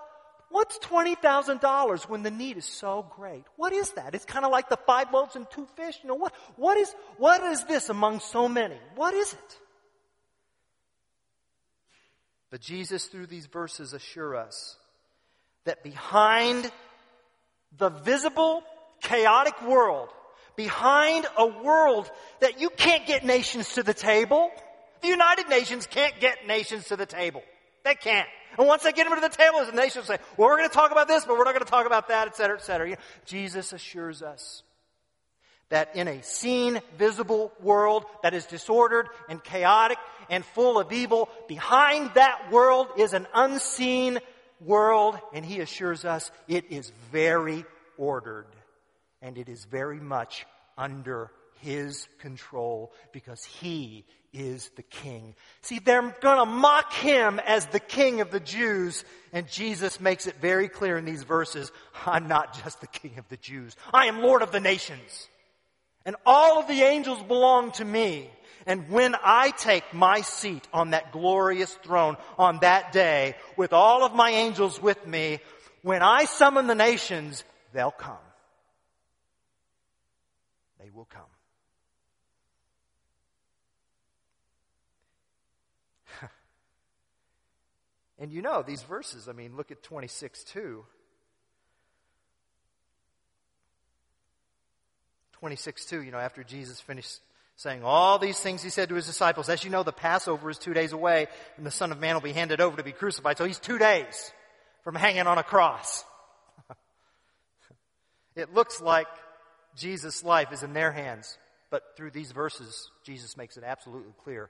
what's 0.53 0.77
$20,000 0.79 2.07
when 2.07 2.21
the 2.21 2.31
need 2.31 2.57
is 2.57 2.65
so 2.65 3.05
great? 3.15 3.43
What 3.57 3.73
is 3.73 3.89
that? 3.91 4.13
It's 4.13 4.23
kind 4.23 4.45
of 4.45 4.51
like 4.51 4.69
the 4.69 4.77
five 4.77 5.11
loaves 5.11 5.35
and 5.35 5.49
two 5.49 5.67
fish. 5.75 5.97
You 6.03 6.09
know, 6.09 6.15
what, 6.15 6.33
what 6.55 6.77
is, 6.77 6.93
what 7.17 7.41
is 7.43 7.63
this 7.65 7.89
among 7.89 8.19
so 8.19 8.47
many? 8.47 8.77
What 8.95 9.15
is 9.15 9.33
it? 9.33 9.59
But 12.51 12.61
Jesus, 12.61 13.05
through 13.05 13.27
these 13.27 13.47
verses, 13.47 13.93
assure 13.93 14.35
us 14.35 14.77
that 15.65 15.83
behind 15.83 16.71
the 17.75 17.89
visible, 17.89 18.61
chaotic 19.01 19.59
world, 19.63 20.09
behind 20.55 21.25
a 21.35 21.47
world 21.47 22.11
that 22.41 22.61
you 22.61 22.69
can't 22.69 23.07
get 23.07 23.25
nations 23.25 23.73
to 23.73 23.81
the 23.81 23.93
table, 23.95 24.51
the 25.01 25.07
United 25.07 25.49
Nations 25.49 25.87
can't 25.87 26.19
get 26.19 26.45
nations 26.45 26.89
to 26.89 26.95
the 26.95 27.07
table. 27.07 27.41
They 27.83 27.95
can't. 27.95 28.27
And 28.57 28.67
once 28.67 28.83
they 28.83 28.91
get 28.91 29.05
them 29.05 29.15
to 29.15 29.21
the 29.21 29.35
table, 29.35 29.65
the 29.65 29.71
nations 29.71 30.07
will 30.07 30.15
say, 30.15 30.23
well, 30.37 30.49
we're 30.49 30.57
going 30.57 30.69
to 30.69 30.73
talk 30.73 30.91
about 30.91 31.07
this, 31.07 31.25
but 31.25 31.37
we're 31.37 31.43
not 31.43 31.53
going 31.53 31.65
to 31.65 31.71
talk 31.71 31.85
about 31.85 32.07
that, 32.09 32.27
et 32.27 32.35
cetera, 32.35 32.57
et 32.57 32.61
cetera. 32.61 32.87
You 32.87 32.95
know, 32.95 33.01
Jesus 33.25 33.73
assures 33.73 34.21
us 34.21 34.63
that 35.69 35.95
in 35.95 36.07
a 36.07 36.21
seen, 36.21 36.81
visible 36.97 37.51
world 37.59 38.05
that 38.21 38.33
is 38.33 38.45
disordered 38.45 39.07
and 39.27 39.43
chaotic 39.43 39.97
and 40.29 40.45
full 40.45 40.77
of 40.79 40.91
evil, 40.91 41.29
behind 41.47 42.11
that 42.13 42.51
world 42.51 42.87
is 42.97 43.13
an 43.13 43.27
unseen 43.33 44.19
world, 44.61 45.17
and 45.33 45.43
he 45.43 45.59
assures 45.59 46.05
us 46.05 46.31
it 46.47 46.71
is 46.71 46.91
very 47.11 47.65
ordered 47.97 48.47
and 49.21 49.37
it 49.37 49.49
is 49.49 49.65
very 49.65 49.99
much 49.99 50.45
under 50.77 51.31
his 51.61 52.07
control 52.19 52.91
because 53.11 53.43
he 53.43 54.05
is 54.33 54.69
the 54.75 54.83
king. 54.83 55.35
See, 55.61 55.79
they're 55.79 56.15
gonna 56.21 56.45
mock 56.45 56.91
him 56.93 57.39
as 57.39 57.67
the 57.67 57.79
king 57.79 58.19
of 58.21 58.31
the 58.31 58.39
Jews, 58.39 59.05
and 59.31 59.47
Jesus 59.47 59.99
makes 59.99 60.27
it 60.27 60.35
very 60.41 60.67
clear 60.67 60.97
in 60.97 61.05
these 61.05 61.23
verses, 61.23 61.71
I'm 62.05 62.27
not 62.27 62.61
just 62.63 62.81
the 62.81 62.87
king 62.87 63.17
of 63.17 63.29
the 63.29 63.37
Jews. 63.37 63.75
I 63.93 64.07
am 64.07 64.21
Lord 64.21 64.41
of 64.41 64.51
the 64.51 64.59
nations. 64.59 65.27
And 66.05 66.15
all 66.25 66.59
of 66.59 66.67
the 66.67 66.81
angels 66.81 67.21
belong 67.23 67.71
to 67.73 67.85
me. 67.85 68.29
And 68.65 68.89
when 68.89 69.15
I 69.23 69.51
take 69.51 69.93
my 69.93 70.21
seat 70.21 70.67
on 70.73 70.91
that 70.91 71.11
glorious 71.11 71.73
throne 71.75 72.17
on 72.37 72.59
that 72.59 72.91
day 72.91 73.35
with 73.57 73.73
all 73.73 74.03
of 74.03 74.13
my 74.13 74.31
angels 74.31 74.81
with 74.81 75.05
me, 75.05 75.39
when 75.81 76.01
I 76.01 76.25
summon 76.25 76.67
the 76.67 76.75
nations, 76.75 77.43
they'll 77.73 77.91
come. 77.91 78.15
They 80.81 80.89
will 80.89 81.05
come. 81.05 81.23
And 88.23 88.31
you 88.31 88.41
know, 88.41 88.63
these 88.65 88.81
verses, 88.83 89.27
I 89.27 89.33
mean, 89.33 89.57
look 89.57 89.69
at 89.69 89.83
26 89.83 90.45
2. 90.45 90.85
26 95.33 95.85
2, 95.85 96.01
you 96.03 96.11
know, 96.11 96.19
after 96.19 96.41
Jesus 96.41 96.79
finished 96.79 97.19
saying 97.57 97.83
all 97.83 98.19
these 98.19 98.39
things 98.39 98.63
he 98.63 98.69
said 98.69 98.87
to 98.87 98.95
his 98.95 99.07
disciples, 99.07 99.49
as 99.49 99.65
you 99.65 99.69
know, 99.69 99.83
the 99.83 99.91
Passover 99.91 100.49
is 100.49 100.57
two 100.57 100.73
days 100.73 100.93
away 100.93 101.27
and 101.57 101.65
the 101.65 101.71
Son 101.71 101.91
of 101.91 101.99
Man 101.99 102.13
will 102.15 102.21
be 102.21 102.31
handed 102.31 102.61
over 102.61 102.77
to 102.77 102.83
be 102.83 102.93
crucified. 102.93 103.37
So 103.37 103.43
he's 103.43 103.59
two 103.59 103.77
days 103.77 104.31
from 104.85 104.95
hanging 104.95 105.27
on 105.27 105.37
a 105.37 105.43
cross. 105.43 106.05
it 108.37 108.53
looks 108.53 108.79
like 108.79 109.07
Jesus' 109.75 110.23
life 110.23 110.53
is 110.53 110.63
in 110.63 110.71
their 110.71 110.93
hands, 110.93 111.37
but 111.69 111.83
through 111.97 112.11
these 112.11 112.31
verses, 112.31 112.89
Jesus 113.03 113.35
makes 113.35 113.57
it 113.57 113.65
absolutely 113.65 114.13
clear 114.23 114.49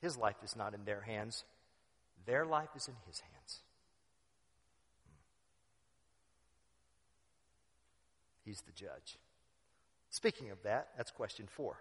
his 0.00 0.16
life 0.16 0.36
is 0.44 0.54
not 0.54 0.74
in 0.74 0.84
their 0.84 1.00
hands. 1.00 1.42
Their 2.26 2.44
life 2.44 2.70
is 2.76 2.88
in 2.88 2.94
his 3.06 3.20
hands. 3.20 3.60
Hmm. 5.06 5.16
He's 8.44 8.60
the 8.62 8.72
judge. 8.72 9.18
Speaking 10.10 10.50
of 10.50 10.62
that, 10.64 10.88
that's 10.96 11.10
question 11.10 11.46
four. 11.48 11.76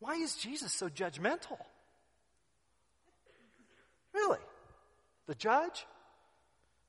Why 0.00 0.16
is 0.16 0.34
Jesus 0.34 0.72
so 0.72 0.88
judgmental? 0.88 1.58
Really? 4.12 4.38
The 5.26 5.34
judge? 5.34 5.86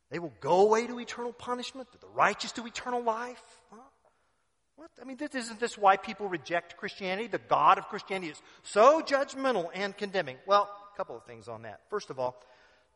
They 0.09 0.19
will 0.19 0.33
go 0.41 0.61
away 0.61 0.87
to 0.87 0.99
eternal 0.99 1.31
punishment, 1.31 1.87
the 1.99 2.07
righteous 2.07 2.51
to 2.53 2.65
eternal 2.65 3.03
life. 3.03 3.43
Huh? 3.69 3.77
What? 4.75 4.89
I 4.99 5.05
mean, 5.05 5.17
this, 5.17 5.35
isn't 5.35 5.59
this 5.59 5.77
why 5.77 5.97
people 5.97 6.27
reject 6.27 6.77
Christianity? 6.77 7.27
The 7.27 7.37
God 7.37 7.77
of 7.77 7.87
Christianity 7.87 8.31
is 8.31 8.41
so 8.63 9.01
judgmental 9.01 9.69
and 9.73 9.95
condemning. 9.95 10.37
Well, 10.47 10.69
couple 10.95 11.15
of 11.15 11.23
things 11.25 11.47
on 11.47 11.63
that. 11.63 11.81
First 11.89 12.09
of 12.09 12.19
all, 12.19 12.41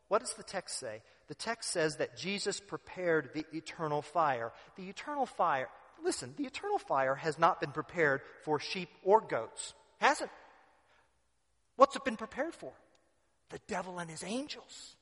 what 0.07 0.21
does 0.21 0.33
the 0.33 0.43
text 0.43 0.79
say? 0.79 1.01
The 1.27 1.35
text 1.35 1.71
says 1.71 1.97
that 1.97 2.17
Jesus 2.17 2.59
prepared 2.59 3.31
the 3.33 3.45
eternal 3.53 4.01
fire. 4.01 4.51
The 4.75 4.87
eternal 4.89 5.25
fire, 5.25 5.69
listen, 6.03 6.33
the 6.37 6.45
eternal 6.45 6.77
fire 6.77 7.15
has 7.15 7.39
not 7.39 7.59
been 7.59 7.71
prepared 7.71 8.21
for 8.43 8.59
sheep 8.59 8.89
or 9.03 9.21
goats. 9.21 9.73
Hasn't. 9.99 10.31
What's 11.75 11.95
it 11.95 12.05
been 12.05 12.17
prepared 12.17 12.53
for? 12.53 12.71
The 13.49 13.59
devil 13.67 13.99
and 13.99 14.09
his 14.09 14.23
angels. 14.23 14.95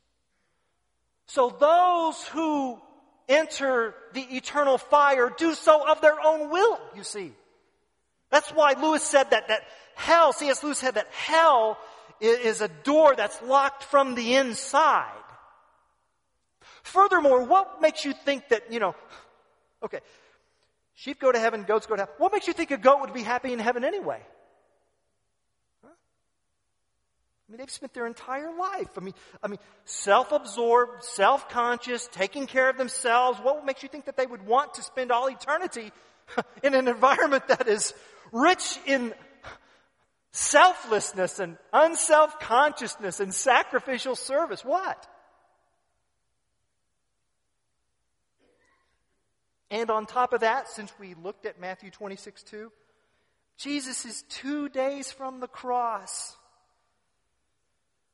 So 1.27 1.49
those 1.49 2.25
who 2.27 2.82
enter 3.27 3.95
the 4.13 4.21
eternal 4.36 4.77
fire 4.77 5.32
do 5.38 5.53
so 5.53 5.89
of 5.89 6.01
their 6.01 6.19
own 6.23 6.49
will, 6.49 6.79
you 6.95 7.03
see. 7.03 7.34
That's 8.29 8.49
why 8.49 8.73
Lewis 8.73 9.03
said 9.03 9.29
that, 9.29 9.49
that 9.49 9.62
hell, 9.95 10.34
C.S. 10.34 10.63
Lewis 10.63 10.79
said 10.79 10.95
that 10.95 11.08
hell 11.12 11.77
is 12.23 12.62
a 12.62 12.67
door 12.67 13.15
that's 13.15 13.41
locked 13.41 13.83
from 13.83 14.15
the 14.15 14.36
inside. 14.36 15.12
Furthermore, 16.83 17.43
what 17.43 17.81
makes 17.81 18.05
you 18.05 18.13
think 18.13 18.49
that, 18.49 18.71
you 18.71 18.79
know, 18.79 18.95
okay, 19.83 19.99
sheep 20.93 21.19
go 21.19 21.31
to 21.31 21.39
heaven, 21.39 21.63
goats 21.63 21.86
go 21.86 21.95
to 21.95 22.01
heaven. 22.03 22.15
What 22.17 22.33
makes 22.33 22.47
you 22.47 22.53
think 22.53 22.71
a 22.71 22.77
goat 22.77 23.01
would 23.01 23.13
be 23.13 23.23
happy 23.23 23.53
in 23.53 23.59
heaven 23.59 23.83
anyway? 23.83 24.21
I 25.83 27.51
mean, 27.51 27.59
they've 27.59 27.69
spent 27.69 27.93
their 27.93 28.07
entire 28.07 28.53
life. 28.57 28.97
I 28.97 29.01
mean, 29.01 29.13
I 29.41 29.47
mean, 29.47 29.59
self-absorbed, 29.86 31.03
self-conscious, 31.03 32.07
taking 32.12 32.47
care 32.47 32.69
of 32.69 32.77
themselves. 32.77 33.39
What 33.39 33.65
makes 33.65 33.83
you 33.83 33.89
think 33.89 34.05
that 34.05 34.17
they 34.17 34.25
would 34.25 34.45
want 34.45 34.75
to 34.75 34.81
spend 34.81 35.12
all 35.12 35.27
eternity 35.27 35.91
in 36.63 36.73
an 36.73 36.88
environment 36.88 37.47
that 37.49 37.67
is 37.67 37.93
rich 38.31 38.77
in 38.86 39.13
selflessness 40.34 41.39
and 41.39 41.58
unself-consciousness 41.72 43.19
and 43.19 43.34
sacrificial 43.34 44.15
service? 44.15 44.65
What? 44.65 45.08
And 49.69 49.89
on 49.89 50.06
top 50.06 50.34
of 50.34 50.41
that, 50.41 50.67
since 50.67 50.91
we 51.00 51.13
looked 51.13 51.46
at 51.46 51.60
Matthew 51.60 51.91
26, 51.91 52.43
2, 52.43 52.72
Jesus 53.58 54.06
is 54.06 54.24
two 54.24 54.69
days 54.69 55.12
from 55.12 55.39
the 55.39 55.48
cross. 55.48 56.36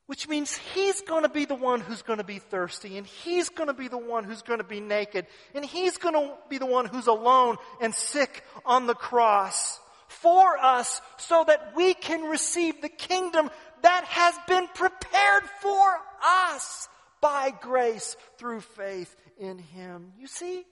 Which 0.06 0.28
means 0.28 0.56
he's 0.74 1.00
going 1.02 1.22
to 1.22 1.28
be 1.28 1.44
the 1.44 1.54
one 1.54 1.80
who's 1.80 2.02
going 2.02 2.18
to 2.18 2.24
be 2.24 2.38
thirsty, 2.38 2.98
and 2.98 3.06
he's 3.06 3.48
going 3.48 3.68
to 3.68 3.74
be 3.74 3.88
the 3.88 3.98
one 3.98 4.24
who's 4.24 4.42
going 4.42 4.58
to 4.58 4.64
be 4.64 4.80
naked, 4.80 5.26
and 5.54 5.64
he's 5.64 5.96
going 5.98 6.14
to 6.14 6.34
be 6.48 6.58
the 6.58 6.66
one 6.66 6.86
who's 6.86 7.06
alone 7.06 7.56
and 7.80 7.94
sick 7.94 8.44
on 8.66 8.86
the 8.86 8.94
cross 8.94 9.80
for 10.10 10.58
us 10.58 11.00
so 11.16 11.44
that 11.46 11.72
we 11.74 11.94
can 11.94 12.22
receive 12.24 12.82
the 12.82 12.88
kingdom 12.88 13.50
that 13.82 14.04
has 14.04 14.34
been 14.46 14.66
prepared 14.74 15.44
for 15.60 15.98
us 16.22 16.88
by 17.20 17.52
grace 17.62 18.16
through 18.38 18.60
faith 18.60 19.14
in 19.38 19.58
him. 19.58 20.12
You 20.18 20.26
see? 20.26 20.64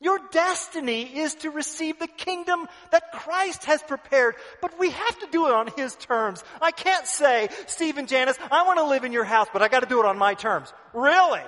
Your 0.00 0.20
destiny 0.30 1.02
is 1.20 1.34
to 1.36 1.50
receive 1.50 1.98
the 1.98 2.06
kingdom 2.06 2.68
that 2.90 3.12
Christ 3.12 3.64
has 3.64 3.82
prepared, 3.82 4.34
but 4.60 4.78
we 4.78 4.90
have 4.90 5.18
to 5.20 5.26
do 5.32 5.46
it 5.46 5.54
on 5.54 5.68
His 5.74 5.94
terms. 5.96 6.44
I 6.60 6.70
can't 6.70 7.06
say, 7.06 7.48
Stephen 7.66 8.06
Janice, 8.06 8.36
I 8.50 8.66
want 8.66 8.78
to 8.78 8.84
live 8.84 9.04
in 9.04 9.12
your 9.12 9.24
house, 9.24 9.48
but 9.54 9.62
I 9.62 9.68
got 9.68 9.80
to 9.80 9.88
do 9.88 9.98
it 9.98 10.04
on 10.04 10.18
my 10.18 10.34
terms. 10.34 10.70
Really? 10.92 11.40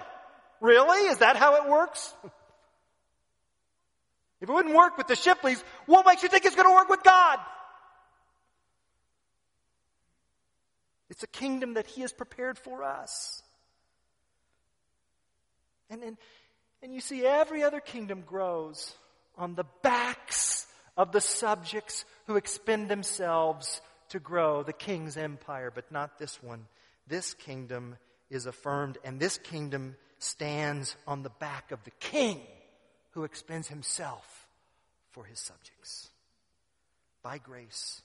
Really? 0.62 1.08
Is 1.08 1.18
that 1.18 1.36
how 1.36 1.62
it 1.62 1.68
works? 1.70 2.14
If 4.40 4.48
it 4.48 4.52
wouldn't 4.52 4.74
work 4.74 4.96
with 4.96 5.08
the 5.08 5.16
Shipleys, 5.16 5.62
what 5.86 6.06
makes 6.06 6.22
you 6.22 6.28
think 6.28 6.44
it's 6.44 6.54
going 6.54 6.68
to 6.68 6.74
work 6.74 6.88
with 6.88 7.02
God? 7.02 7.38
It's 11.10 11.22
a 11.22 11.28
kingdom 11.28 11.74
that 11.74 11.86
He 11.86 12.02
has 12.02 12.12
prepared 12.12 12.58
for 12.58 12.84
us. 12.84 13.42
And, 15.90 16.02
and, 16.02 16.16
and 16.82 16.94
you 16.94 17.00
see, 17.00 17.24
every 17.24 17.62
other 17.62 17.80
kingdom 17.80 18.22
grows 18.24 18.94
on 19.36 19.54
the 19.54 19.64
backs 19.82 20.66
of 20.96 21.12
the 21.12 21.20
subjects 21.20 22.04
who 22.26 22.36
expend 22.36 22.88
themselves 22.88 23.80
to 24.10 24.20
grow 24.20 24.62
the 24.62 24.72
king's 24.72 25.16
empire, 25.16 25.72
but 25.74 25.90
not 25.90 26.18
this 26.18 26.42
one. 26.42 26.66
This 27.06 27.34
kingdom 27.34 27.96
is 28.30 28.46
affirmed, 28.46 28.98
and 29.04 29.18
this 29.18 29.38
kingdom 29.38 29.96
stands 30.18 30.94
on 31.06 31.22
the 31.22 31.30
back 31.30 31.72
of 31.72 31.82
the 31.84 31.90
king 31.98 32.40
who 33.18 33.24
expends 33.24 33.66
himself 33.66 34.46
for 35.10 35.24
his 35.24 35.40
subjects 35.40 36.08
by 37.20 37.36
grace 37.36 38.00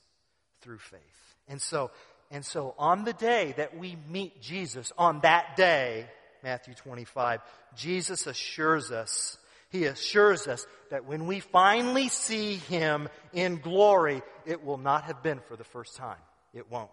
through 0.62 0.80
faith. 0.80 1.36
And 1.48 1.62
so, 1.62 1.92
and 2.32 2.44
so 2.44 2.74
on 2.80 3.04
the 3.04 3.14
day 3.14 3.54
that 3.58 3.78
we 3.78 3.96
meet 4.10 4.42
Jesus, 4.42 4.92
on 4.98 5.20
that 5.20 5.56
day, 5.56 6.08
Matthew 6.42 6.74
25, 6.74 7.42
Jesus 7.76 8.26
assures 8.26 8.90
us, 8.90 9.38
He 9.70 9.86
assures 9.86 10.48
us 10.48 10.66
that 10.90 11.06
when 11.06 11.28
we 11.28 11.42
finally 11.42 12.10
see 12.10 12.56
Him 12.56 13.08
in 13.34 13.58
glory, 13.58 14.24
it 14.48 14.66
will 14.66 14.80
not 14.80 15.04
have 15.04 15.22
been 15.22 15.42
for 15.48 15.56
the 15.56 15.64
first 15.64 15.96
time. 15.96 16.18
It 16.56 16.72
won't. 16.72 16.90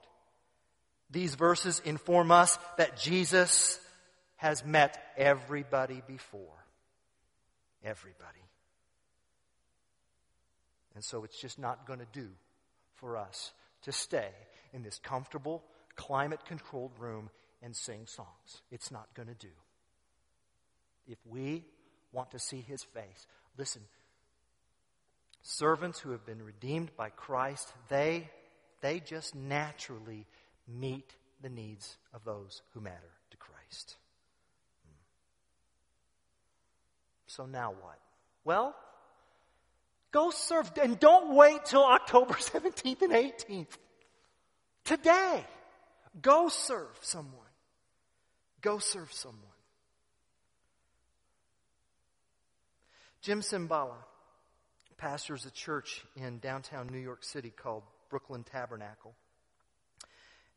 These 1.11 1.37
verses 1.37 1.81
inform 1.87 2.33
us 2.33 2.59
that 2.77 2.99
Jesus 2.99 3.81
has 4.37 4.63
met 4.63 5.03
everybody 5.17 6.03
before. 6.07 6.60
Everybody. 7.85 8.45
And 10.95 11.05
so 11.05 11.25
it's 11.25 11.41
just 11.41 11.59
not 11.59 11.87
going 11.87 12.01
to 12.01 12.07
do 12.13 12.29
for 12.97 13.17
us 13.17 13.53
to 13.83 13.93
stay 13.93 14.29
in 14.73 14.83
this 14.83 14.99
comfortable, 15.03 15.63
climate 15.97 16.45
controlled 16.47 16.93
room 16.99 17.31
and 17.63 17.75
sing 17.75 18.07
songs. 18.07 18.63
It's 18.71 18.91
not 18.91 19.13
going 19.15 19.29
to 19.29 19.35
do. 19.35 19.53
If 21.07 21.19
we 21.27 21.65
want 22.13 22.31
to 22.33 22.39
see 22.39 22.61
his 22.61 22.83
face, 22.83 23.27
listen, 23.57 23.83
servants 25.43 25.99
who 25.99 26.11
have 26.11 26.27
been 26.27 26.43
redeemed 26.43 26.91
by 26.97 27.11
Christ, 27.11 27.73
they, 27.89 28.29
they 28.81 29.01
just 29.01 29.35
naturally 29.35 30.27
meet 30.69 31.15
the 31.43 31.49
needs 31.49 31.97
of 32.13 32.25
those 32.25 32.63
who 32.75 32.81
matter 32.81 33.11
to 33.31 33.37
Christ. 33.37 33.97
So 37.37 37.47
now 37.47 37.71
what? 37.81 37.99
Well, 38.45 38.75
go 40.11 40.31
serve 40.31 40.73
and 40.83 40.99
don't 40.99 41.37
wait 41.37 41.65
till 41.65 41.85
October 41.85 42.35
17th 42.41 43.03
and 43.03 43.13
18th. 43.13 43.79
Today, 44.85 45.45
go 46.21 46.49
serve 46.49 46.99
someone. 47.03 47.37
Go 48.61 48.79
serve 48.79 49.13
someone. 49.13 49.45
Jim 53.23 53.43
Cymbala 53.43 53.97
pastors 54.97 55.47
a 55.47 55.51
church 55.53 56.03
in 56.17 56.41
downtown 56.41 56.89
New 56.89 56.99
York 56.99 57.23
City 57.23 57.51
called 57.51 57.85
Brooklyn 58.09 58.43
Tabernacle. 58.43 59.15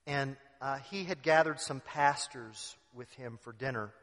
And 0.07 0.37
uh, 0.59 0.79
he 0.89 1.03
had 1.03 1.21
gathered 1.21 1.59
some 1.59 1.81
pastors 1.81 2.75
with 2.95 3.13
him 3.13 3.37
for 3.43 3.53
dinner. 3.53 3.93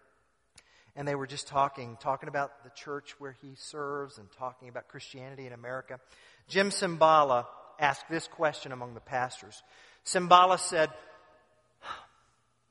And 0.96 1.06
they 1.06 1.14
were 1.14 1.26
just 1.26 1.46
talking, 1.46 1.96
talking 2.00 2.28
about 2.28 2.64
the 2.64 2.70
church 2.70 3.14
where 3.18 3.36
he 3.40 3.54
serves 3.56 4.18
and 4.18 4.28
talking 4.32 4.68
about 4.68 4.88
Christianity 4.88 5.46
in 5.46 5.52
America. 5.52 6.00
Jim 6.48 6.70
Cymbala 6.70 7.46
asked 7.78 8.08
this 8.10 8.26
question 8.26 8.72
among 8.72 8.94
the 8.94 9.00
pastors. 9.00 9.62
Cymbala 10.04 10.58
said, 10.58 10.90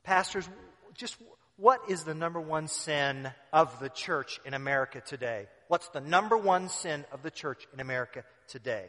Pastors, 0.02 0.48
just 0.94 1.16
what 1.56 1.80
is 1.88 2.04
the 2.04 2.14
number 2.14 2.40
one 2.40 2.68
sin 2.68 3.30
of 3.52 3.78
the 3.80 3.90
church 3.90 4.40
in 4.44 4.54
America 4.54 5.02
today? 5.04 5.46
What's 5.68 5.88
the 5.88 6.00
number 6.00 6.36
one 6.36 6.68
sin 6.68 7.04
of 7.12 7.22
the 7.22 7.30
church 7.30 7.66
in 7.72 7.80
America 7.80 8.24
today? 8.48 8.86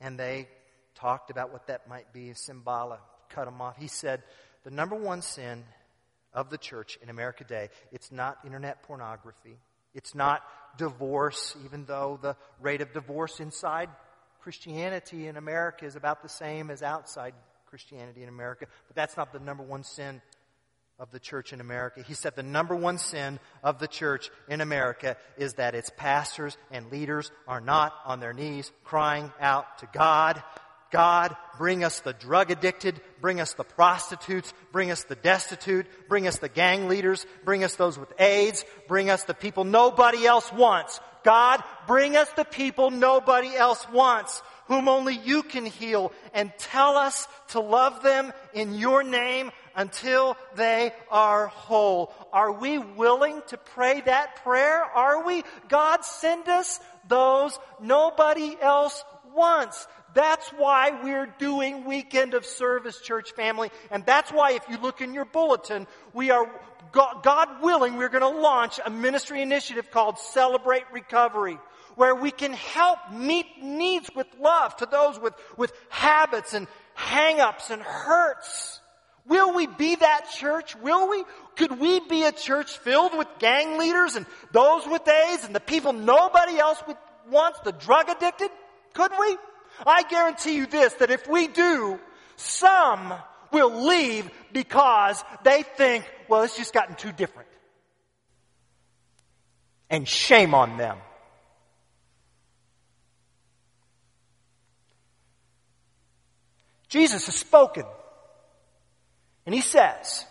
And 0.00 0.18
they 0.18 0.48
talked 0.96 1.30
about 1.30 1.52
what 1.52 1.68
that 1.68 1.88
might 1.88 2.12
be. 2.12 2.30
Cymbala 2.30 2.98
cut 3.30 3.48
him 3.48 3.60
off. 3.60 3.76
He 3.78 3.86
said, 3.86 4.22
the 4.64 4.70
number 4.70 4.96
one 4.96 5.22
sin 5.22 5.64
of 6.34 6.50
the 6.50 6.58
church 6.58 6.98
in 7.02 7.08
America 7.08 7.44
today, 7.44 7.70
it's 7.92 8.10
not 8.10 8.38
internet 8.44 8.82
pornography. 8.82 9.56
It's 9.94 10.14
not 10.14 10.42
divorce, 10.76 11.56
even 11.64 11.84
though 11.84 12.18
the 12.20 12.36
rate 12.60 12.80
of 12.80 12.92
divorce 12.92 13.38
inside 13.40 13.88
Christianity 14.40 15.28
in 15.28 15.36
America 15.36 15.86
is 15.86 15.96
about 15.96 16.22
the 16.22 16.28
same 16.28 16.70
as 16.70 16.82
outside 16.82 17.32
Christianity 17.66 18.22
in 18.22 18.28
America. 18.28 18.66
But 18.88 18.96
that's 18.96 19.16
not 19.16 19.32
the 19.32 19.38
number 19.38 19.62
one 19.62 19.84
sin 19.84 20.20
of 20.98 21.10
the 21.10 21.18
church 21.18 21.52
in 21.52 21.60
America. 21.60 22.02
He 22.06 22.14
said 22.14 22.36
the 22.36 22.42
number 22.42 22.76
one 22.76 22.98
sin 22.98 23.40
of 23.62 23.78
the 23.78 23.88
church 23.88 24.30
in 24.48 24.60
America 24.60 25.16
is 25.36 25.54
that 25.54 25.74
its 25.74 25.90
pastors 25.96 26.56
and 26.70 26.90
leaders 26.92 27.32
are 27.48 27.60
not 27.60 27.92
on 28.04 28.20
their 28.20 28.32
knees 28.32 28.70
crying 28.84 29.32
out 29.40 29.78
to 29.78 29.88
God. 29.92 30.42
God, 30.90 31.36
bring 31.58 31.82
us 31.82 32.00
the 32.00 32.12
drug 32.12 32.50
addicted, 32.50 33.00
bring 33.20 33.40
us 33.40 33.54
the 33.54 33.64
prostitutes, 33.64 34.52
bring 34.72 34.90
us 34.90 35.04
the 35.04 35.16
destitute, 35.16 35.86
bring 36.08 36.26
us 36.26 36.38
the 36.38 36.48
gang 36.48 36.88
leaders, 36.88 37.26
bring 37.44 37.64
us 37.64 37.74
those 37.74 37.98
with 37.98 38.12
AIDS, 38.20 38.64
bring 38.86 39.10
us 39.10 39.24
the 39.24 39.34
people 39.34 39.64
nobody 39.64 40.26
else 40.26 40.52
wants. 40.52 41.00
God, 41.24 41.62
bring 41.86 42.16
us 42.16 42.28
the 42.36 42.44
people 42.44 42.90
nobody 42.90 43.56
else 43.56 43.86
wants 43.90 44.42
whom 44.66 44.88
only 44.88 45.14
you 45.14 45.42
can 45.42 45.66
heal, 45.66 46.12
and 46.32 46.52
tell 46.58 46.96
us 46.96 47.28
to 47.48 47.60
love 47.60 48.02
them 48.02 48.32
in 48.54 48.74
your 48.74 49.02
name 49.02 49.50
until 49.76 50.36
they 50.56 50.92
are 51.10 51.48
whole. 51.48 52.12
Are 52.32 52.52
we 52.52 52.78
willing 52.78 53.42
to 53.48 53.56
pray 53.56 54.00
that 54.02 54.42
prayer? 54.42 54.82
Are 54.82 55.24
we? 55.24 55.44
God, 55.68 56.04
send 56.04 56.48
us 56.48 56.80
those 57.08 57.58
nobody 57.80 58.56
else 58.60 59.04
wants. 59.34 59.86
That's 60.14 60.48
why 60.50 60.98
we're 61.02 61.26
doing 61.38 61.84
Weekend 61.84 62.34
of 62.34 62.46
Service, 62.46 63.00
church 63.00 63.32
family. 63.32 63.70
And 63.90 64.06
that's 64.06 64.30
why, 64.30 64.52
if 64.52 64.62
you 64.68 64.78
look 64.78 65.00
in 65.00 65.12
your 65.12 65.24
bulletin, 65.24 65.86
we 66.12 66.30
are, 66.30 66.48
God 66.92 67.62
willing, 67.62 67.96
we're 67.96 68.08
going 68.08 68.22
to 68.22 68.40
launch 68.40 68.80
a 68.84 68.90
ministry 68.90 69.42
initiative 69.42 69.90
called 69.90 70.18
Celebrate 70.18 70.84
Recovery 70.92 71.58
where 71.96 72.14
we 72.14 72.30
can 72.30 72.52
help 72.52 72.98
meet 73.12 73.46
needs 73.62 74.10
with 74.14 74.26
love 74.40 74.76
to 74.76 74.86
those 74.86 75.18
with, 75.18 75.34
with 75.56 75.72
habits 75.88 76.54
and 76.54 76.66
hang-ups 76.94 77.70
and 77.70 77.82
hurts. 77.82 78.80
Will 79.26 79.54
we 79.54 79.66
be 79.66 79.94
that 79.94 80.28
church? 80.36 80.76
Will 80.76 81.08
we? 81.08 81.24
Could 81.56 81.78
we 81.78 82.00
be 82.00 82.24
a 82.24 82.32
church 82.32 82.76
filled 82.78 83.16
with 83.16 83.28
gang 83.38 83.78
leaders 83.78 84.16
and 84.16 84.26
those 84.52 84.86
with 84.86 85.06
AIDS 85.08 85.44
and 85.44 85.54
the 85.54 85.60
people 85.60 85.92
nobody 85.92 86.58
else 86.58 86.82
would 86.86 86.96
wants, 87.30 87.58
the 87.60 87.72
drug 87.72 88.08
addicted? 88.10 88.50
Could 88.92 89.12
we? 89.18 89.38
I 89.86 90.02
guarantee 90.04 90.56
you 90.56 90.66
this, 90.66 90.94
that 90.94 91.10
if 91.10 91.28
we 91.28 91.48
do, 91.48 91.98
some 92.36 93.14
will 93.52 93.86
leave 93.86 94.30
because 94.52 95.22
they 95.42 95.62
think, 95.62 96.04
well, 96.28 96.42
it's 96.42 96.56
just 96.56 96.74
gotten 96.74 96.96
too 96.96 97.12
different. 97.12 97.48
And 99.90 100.08
shame 100.08 100.54
on 100.54 100.76
them. 100.76 100.98
Jesus 106.88 107.26
has 107.26 107.34
spoken. 107.34 107.84
And 109.46 109.54
he 109.54 109.60
says, 109.60 110.24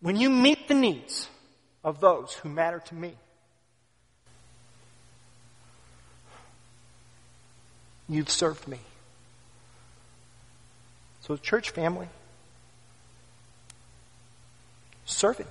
when 0.00 0.16
you 0.16 0.30
meet 0.30 0.68
the 0.68 0.74
needs 0.74 1.28
of 1.84 2.00
those 2.00 2.32
who 2.34 2.48
matter 2.48 2.80
to 2.86 2.94
me, 2.94 3.14
you've 8.08 8.30
served 8.30 8.66
me. 8.66 8.78
So, 11.20 11.36
church 11.36 11.70
family, 11.70 12.08
serve 15.04 15.38
Him. 15.38 15.46